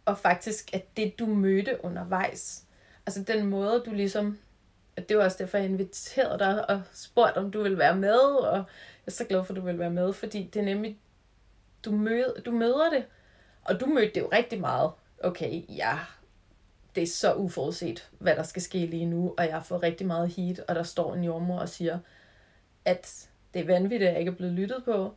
og 0.07 0.17
faktisk, 0.17 0.73
at 0.73 0.97
det 0.97 1.19
du 1.19 1.25
mødte 1.25 1.79
undervejs, 1.83 2.63
altså 3.05 3.23
den 3.23 3.45
måde, 3.45 3.83
du 3.85 3.91
ligesom, 3.93 4.39
at 4.95 5.09
det 5.09 5.17
var 5.17 5.23
også 5.23 5.37
derfor, 5.39 5.57
jeg 5.57 5.67
inviterede 5.67 6.39
dig 6.39 6.69
og 6.69 6.81
spurgte, 6.93 7.37
om 7.37 7.51
du 7.51 7.63
ville 7.63 7.77
være 7.77 7.95
med, 7.95 8.19
og 8.19 8.57
jeg 8.57 8.63
er 9.07 9.11
så 9.11 9.25
glad 9.25 9.43
for, 9.43 9.53
at 9.53 9.57
du 9.57 9.61
vil 9.61 9.79
være 9.79 9.89
med, 9.89 10.13
fordi 10.13 10.49
det 10.53 10.59
er 10.59 10.65
nemlig, 10.65 10.99
du, 11.85 11.91
møde, 11.91 12.33
du 12.45 12.51
møder 12.51 12.89
det, 12.89 13.05
og 13.63 13.79
du 13.79 13.85
mødte 13.85 14.13
det 14.13 14.21
jo 14.21 14.29
rigtig 14.31 14.59
meget. 14.59 14.91
Okay, 15.23 15.63
ja, 15.69 15.99
det 16.95 17.03
er 17.03 17.07
så 17.07 17.33
uforudset, 17.33 18.09
hvad 18.19 18.35
der 18.35 18.43
skal 18.43 18.61
ske 18.61 18.85
lige 18.85 19.05
nu, 19.05 19.33
og 19.37 19.47
jeg 19.47 19.63
får 19.65 19.83
rigtig 19.83 20.07
meget 20.07 20.29
heat, 20.29 20.59
og 20.59 20.75
der 20.75 20.83
står 20.83 21.13
en 21.13 21.23
jordmor 21.23 21.59
og 21.59 21.69
siger, 21.69 21.99
at 22.85 23.29
det 23.53 23.61
er 23.61 23.65
vanvittigt, 23.65 24.07
at 24.07 24.11
jeg 24.11 24.19
ikke 24.19 24.31
er 24.31 24.35
blevet 24.35 24.53
lyttet 24.53 24.83
på, 24.85 25.15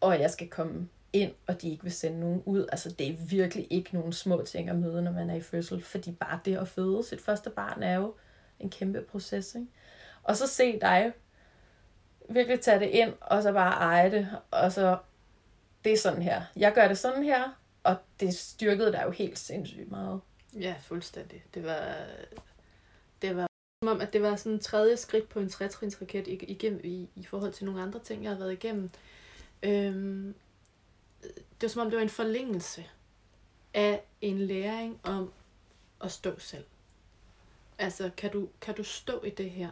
og 0.00 0.20
jeg 0.20 0.30
skal 0.30 0.48
komme 0.48 0.88
ind, 1.12 1.32
og 1.46 1.62
de 1.62 1.70
ikke 1.70 1.82
vil 1.82 1.92
sende 1.92 2.20
nogen 2.20 2.42
ud. 2.46 2.66
Altså, 2.72 2.90
det 2.90 3.08
er 3.08 3.16
virkelig 3.28 3.66
ikke 3.70 3.94
nogen 3.94 4.12
små 4.12 4.42
ting 4.42 4.68
at 4.68 4.76
møde, 4.76 5.02
når 5.02 5.12
man 5.12 5.30
er 5.30 5.34
i 5.34 5.40
fødsel, 5.40 5.82
fordi 5.82 6.12
bare 6.12 6.40
det 6.44 6.56
at 6.56 6.68
føde 6.68 7.04
sit 7.04 7.20
første 7.20 7.50
barn 7.50 7.82
er 7.82 7.94
jo 7.94 8.14
en 8.60 8.70
kæmpe 8.70 9.02
proces, 9.02 9.54
ikke? 9.54 9.66
Og 10.22 10.36
så 10.36 10.46
se 10.46 10.80
dig 10.80 11.12
virkelig 12.28 12.60
tage 12.60 12.80
det 12.80 12.88
ind, 12.88 13.12
og 13.20 13.42
så 13.42 13.52
bare 13.52 13.72
eje 13.72 14.10
det, 14.10 14.28
og 14.50 14.72
så 14.72 14.98
det 15.84 15.92
er 15.92 15.96
sådan 15.96 16.22
her. 16.22 16.42
Jeg 16.56 16.72
gør 16.74 16.88
det 16.88 16.98
sådan 16.98 17.24
her, 17.24 17.58
og 17.82 17.96
det 18.20 18.34
styrkede 18.34 18.92
dig 18.92 19.02
jo 19.06 19.10
helt 19.10 19.38
sindssygt 19.38 19.90
meget. 19.90 20.20
Ja, 20.60 20.74
fuldstændig. 20.80 21.44
Det 21.54 21.64
var, 21.64 21.96
det 23.22 23.36
var 23.36 23.46
som 23.82 23.88
om, 23.88 24.00
at 24.00 24.12
det 24.12 24.22
var 24.22 24.36
sådan 24.36 24.52
en 24.52 24.60
tredje 24.60 24.96
skridt 24.96 25.28
på 25.28 25.40
en 25.40 25.48
trætrinsraket 25.48 26.28
igennem 26.28 26.80
i, 26.84 27.08
i 27.16 27.24
forhold 27.24 27.52
til 27.52 27.64
nogle 27.64 27.82
andre 27.82 28.00
ting, 28.00 28.22
jeg 28.22 28.32
har 28.32 28.38
været 28.38 28.52
igennem. 28.52 28.90
Øhm, 29.62 30.34
det 31.22 31.62
var 31.62 31.68
som 31.68 31.82
om, 31.82 31.90
det 31.90 31.96
var 31.96 32.02
en 32.02 32.08
forlængelse 32.08 32.86
af 33.74 34.02
en 34.20 34.38
læring 34.38 35.00
om 35.02 35.32
at 36.00 36.12
stå 36.12 36.38
selv. 36.38 36.64
Altså, 37.78 38.10
kan 38.16 38.30
du, 38.30 38.48
kan 38.60 38.74
du 38.74 38.84
stå 38.84 39.22
i 39.22 39.30
det 39.30 39.50
her? 39.50 39.70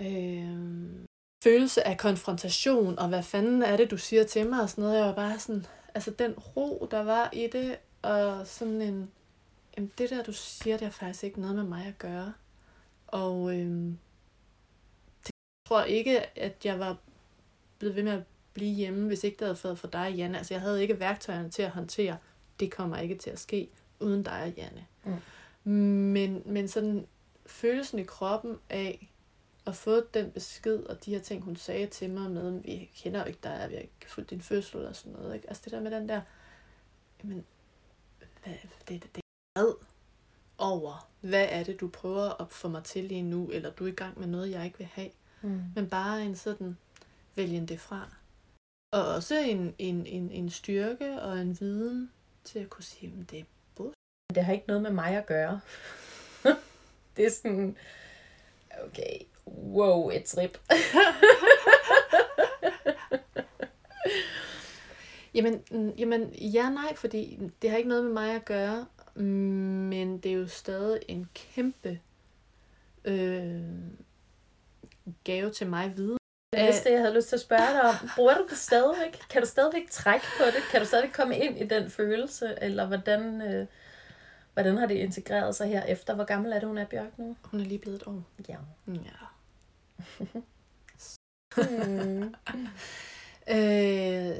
Øh, 0.00 1.06
følelse 1.44 1.86
af 1.86 1.98
konfrontation, 1.98 2.98
og 2.98 3.08
hvad 3.08 3.22
fanden 3.22 3.62
er 3.62 3.76
det, 3.76 3.90
du 3.90 3.96
siger 3.96 4.24
til 4.24 4.46
mig, 4.46 4.62
og 4.62 4.70
sådan 4.70 4.82
noget. 4.82 4.98
Jeg 4.98 5.06
var 5.06 5.14
bare 5.14 5.38
sådan, 5.38 5.66
altså 5.94 6.10
den 6.10 6.32
ro, 6.32 6.88
der 6.90 7.02
var 7.02 7.30
i 7.32 7.48
det, 7.52 7.78
og 8.02 8.46
sådan 8.46 8.82
en, 8.82 9.10
jamen 9.76 9.92
det 9.98 10.10
der, 10.10 10.22
du 10.22 10.32
siger, 10.32 10.76
det 10.76 10.84
har 10.84 10.92
faktisk 10.92 11.24
ikke 11.24 11.40
noget 11.40 11.56
med 11.56 11.64
mig 11.64 11.86
at 11.86 11.98
gøre. 11.98 12.32
Og 13.06 13.54
øh, 13.54 13.66
det, 15.26 15.30
jeg 15.30 15.68
tror 15.68 15.82
ikke, 15.82 16.38
at 16.38 16.64
jeg 16.64 16.78
var 16.78 16.96
blevet 17.78 17.96
ved 17.96 18.02
med 18.02 18.12
at 18.12 18.22
blive 18.58 18.74
hjemme, 18.74 19.06
hvis 19.06 19.24
ikke 19.24 19.36
det 19.38 19.46
havde 19.46 19.58
været 19.64 19.78
for 19.78 19.88
dig, 19.88 20.14
Janne. 20.16 20.38
Altså 20.38 20.54
jeg 20.54 20.60
havde 20.60 20.82
ikke 20.82 21.00
værktøjerne 21.00 21.50
til 21.50 21.62
at 21.62 21.70
håndtere, 21.70 22.18
det 22.60 22.72
kommer 22.72 22.96
ikke 22.96 23.14
til 23.14 23.30
at 23.30 23.38
ske 23.38 23.68
uden 24.00 24.22
dig 24.22 24.42
og 24.42 24.50
Janne. 24.50 24.86
Mm. 25.64 25.72
Men, 25.72 26.42
men 26.46 26.68
sådan 26.68 27.06
følelsen 27.46 27.98
i 27.98 28.02
kroppen 28.02 28.58
af 28.70 29.10
at 29.66 29.76
få 29.76 30.00
den 30.14 30.30
besked 30.30 30.78
og 30.78 31.04
de 31.04 31.10
her 31.10 31.20
ting, 31.20 31.42
hun 31.42 31.56
sagde 31.56 31.86
til 31.86 32.10
mig 32.10 32.30
med, 32.30 32.60
vi 32.62 32.90
kender 32.96 33.20
jo 33.20 33.26
ikke 33.26 33.38
dig, 33.42 33.66
vi 33.68 33.74
har 33.74 33.82
ikke 33.82 33.94
fulgt 34.06 34.30
din 34.30 34.42
fødsel 34.42 34.76
eller 34.76 34.92
sådan 34.92 35.12
noget. 35.12 35.34
Ikke? 35.34 35.48
Altså 35.48 35.62
det 35.64 35.72
der 35.72 35.80
med 35.80 35.90
den 35.90 36.08
der, 36.08 36.20
jamen, 37.22 37.44
hvad, 38.44 38.54
det, 38.88 38.88
det, 38.88 39.14
det 39.14 39.22
er 39.56 39.72
over, 40.58 41.08
hvad 41.20 41.46
er 41.50 41.64
det, 41.64 41.80
du 41.80 41.88
prøver 41.88 42.42
at 42.42 42.50
få 42.50 42.68
mig 42.68 42.84
til 42.84 43.04
lige 43.04 43.22
nu, 43.22 43.50
eller 43.50 43.70
du 43.70 43.84
er 43.84 43.88
i 43.88 43.94
gang 43.94 44.18
med 44.18 44.26
noget, 44.26 44.50
jeg 44.50 44.64
ikke 44.64 44.78
vil 44.78 44.88
have. 44.92 45.10
Mm. 45.42 45.62
Men 45.74 45.88
bare 45.88 46.24
en 46.24 46.36
sådan, 46.36 46.76
vælgen 47.36 47.68
det 47.68 47.80
fra. 47.80 48.14
Og 48.90 49.14
også 49.14 49.38
en, 49.38 49.74
en, 49.78 50.06
en, 50.06 50.30
en 50.30 50.50
styrke 50.50 51.20
og 51.20 51.38
en 51.38 51.60
viden 51.60 52.12
til 52.44 52.58
at 52.58 52.70
kunne 52.70 52.84
sige, 52.84 53.12
at 53.20 53.30
det 53.30 53.38
er 53.38 53.44
bus. 53.74 53.94
Det 54.34 54.44
har 54.44 54.52
ikke 54.52 54.66
noget 54.66 54.82
med 54.82 54.90
mig 54.90 55.16
at 55.16 55.26
gøre. 55.26 55.60
det 57.16 57.26
er 57.26 57.30
sådan, 57.30 57.76
okay, 58.84 59.18
wow, 59.46 60.10
et 60.10 60.24
trip. 60.24 60.58
jamen, 65.34 65.62
jamen, 65.98 66.34
ja 66.34 66.70
nej, 66.70 66.96
fordi 66.96 67.40
det 67.62 67.70
har 67.70 67.76
ikke 67.76 67.88
noget 67.88 68.04
med 68.04 68.12
mig 68.12 68.34
at 68.34 68.44
gøre, 68.44 68.86
men 69.14 70.18
det 70.18 70.32
er 70.32 70.36
jo 70.36 70.48
stadig 70.48 71.00
en 71.08 71.28
kæmpe 71.34 72.00
øh, 73.04 73.62
gave 75.24 75.50
til 75.50 75.66
mig 75.66 75.96
videre. 75.96 76.17
Det 76.52 76.84
det, 76.84 76.92
jeg 76.92 77.00
havde 77.00 77.14
lyst 77.14 77.28
til 77.28 77.36
at 77.36 77.40
spørge 77.40 77.72
dig 77.72 77.82
om. 77.82 77.94
Bruger 78.16 78.34
du 78.34 78.46
det 78.50 78.58
stadigvæk? 78.58 79.20
Kan 79.30 79.42
du 79.42 79.48
stadigvæk 79.48 79.90
trække 79.90 80.26
på 80.38 80.44
det? 80.44 80.62
Kan 80.70 80.80
du 80.80 80.86
stadig 80.86 81.12
komme 81.12 81.38
ind 81.38 81.58
i 81.58 81.66
den 81.66 81.90
følelse? 81.90 82.54
Eller 82.62 82.86
hvordan, 82.86 83.42
øh, 83.42 83.66
hvordan 84.54 84.76
har 84.76 84.86
det 84.86 84.94
integreret 84.94 85.54
sig 85.54 85.68
her 85.68 85.82
efter? 85.82 86.14
Hvor 86.14 86.24
gammel 86.24 86.52
er 86.52 86.58
det, 86.58 86.68
hun 86.68 86.78
er, 86.78 86.84
Bjørk, 86.84 87.18
nu? 87.18 87.36
Hun 87.42 87.60
er 87.60 87.64
lige 87.64 87.78
blevet 87.78 87.96
et 87.96 88.06
år. 88.06 88.22
Ja. 88.48 88.56
Ja. 88.88 88.94
hmm. 91.56 92.34
øh, 93.56 94.36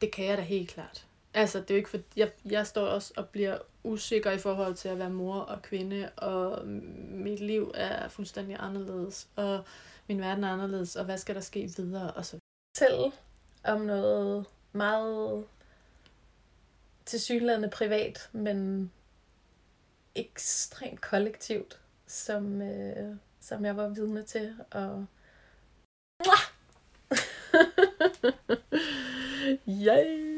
det 0.00 0.12
kan 0.12 0.24
jeg 0.26 0.38
da 0.38 0.42
helt 0.42 0.70
klart. 0.70 1.06
Altså, 1.34 1.60
det 1.60 1.70
er 1.70 1.74
jo 1.74 1.78
ikke 1.78 1.90
for, 1.90 1.98
jeg, 2.16 2.30
jeg 2.44 2.66
står 2.66 2.86
også 2.86 3.12
og 3.16 3.28
bliver 3.28 3.58
usikker 3.84 4.30
i 4.30 4.38
forhold 4.38 4.74
til 4.74 4.88
at 4.88 4.98
være 4.98 5.10
mor 5.10 5.36
og 5.36 5.62
kvinde, 5.62 6.08
og 6.16 6.66
mit 6.66 7.40
liv 7.40 7.72
er 7.74 8.08
fuldstændig 8.08 8.56
anderledes, 8.58 9.28
og 9.36 9.64
min 10.12 10.20
verden 10.20 10.44
er 10.44 10.52
anderledes, 10.52 10.96
og 10.96 11.04
hvad 11.04 11.18
skal 11.18 11.34
der 11.34 11.40
ske 11.40 11.70
videre, 11.76 12.12
og 12.12 12.26
så 12.26 12.38
Fortæl 12.76 13.12
om 13.64 13.80
noget 13.80 14.46
meget 14.72 15.44
tilsyneladende 17.06 17.70
privat, 17.70 18.28
men 18.32 18.90
ekstremt 20.14 21.00
kollektivt, 21.00 21.80
som, 22.06 22.62
øh, 22.62 23.16
som 23.40 23.64
jeg 23.64 23.76
var 23.76 23.88
vidne 23.88 24.22
til. 24.22 24.56
Og... 24.70 25.06
Yay! 29.68 30.31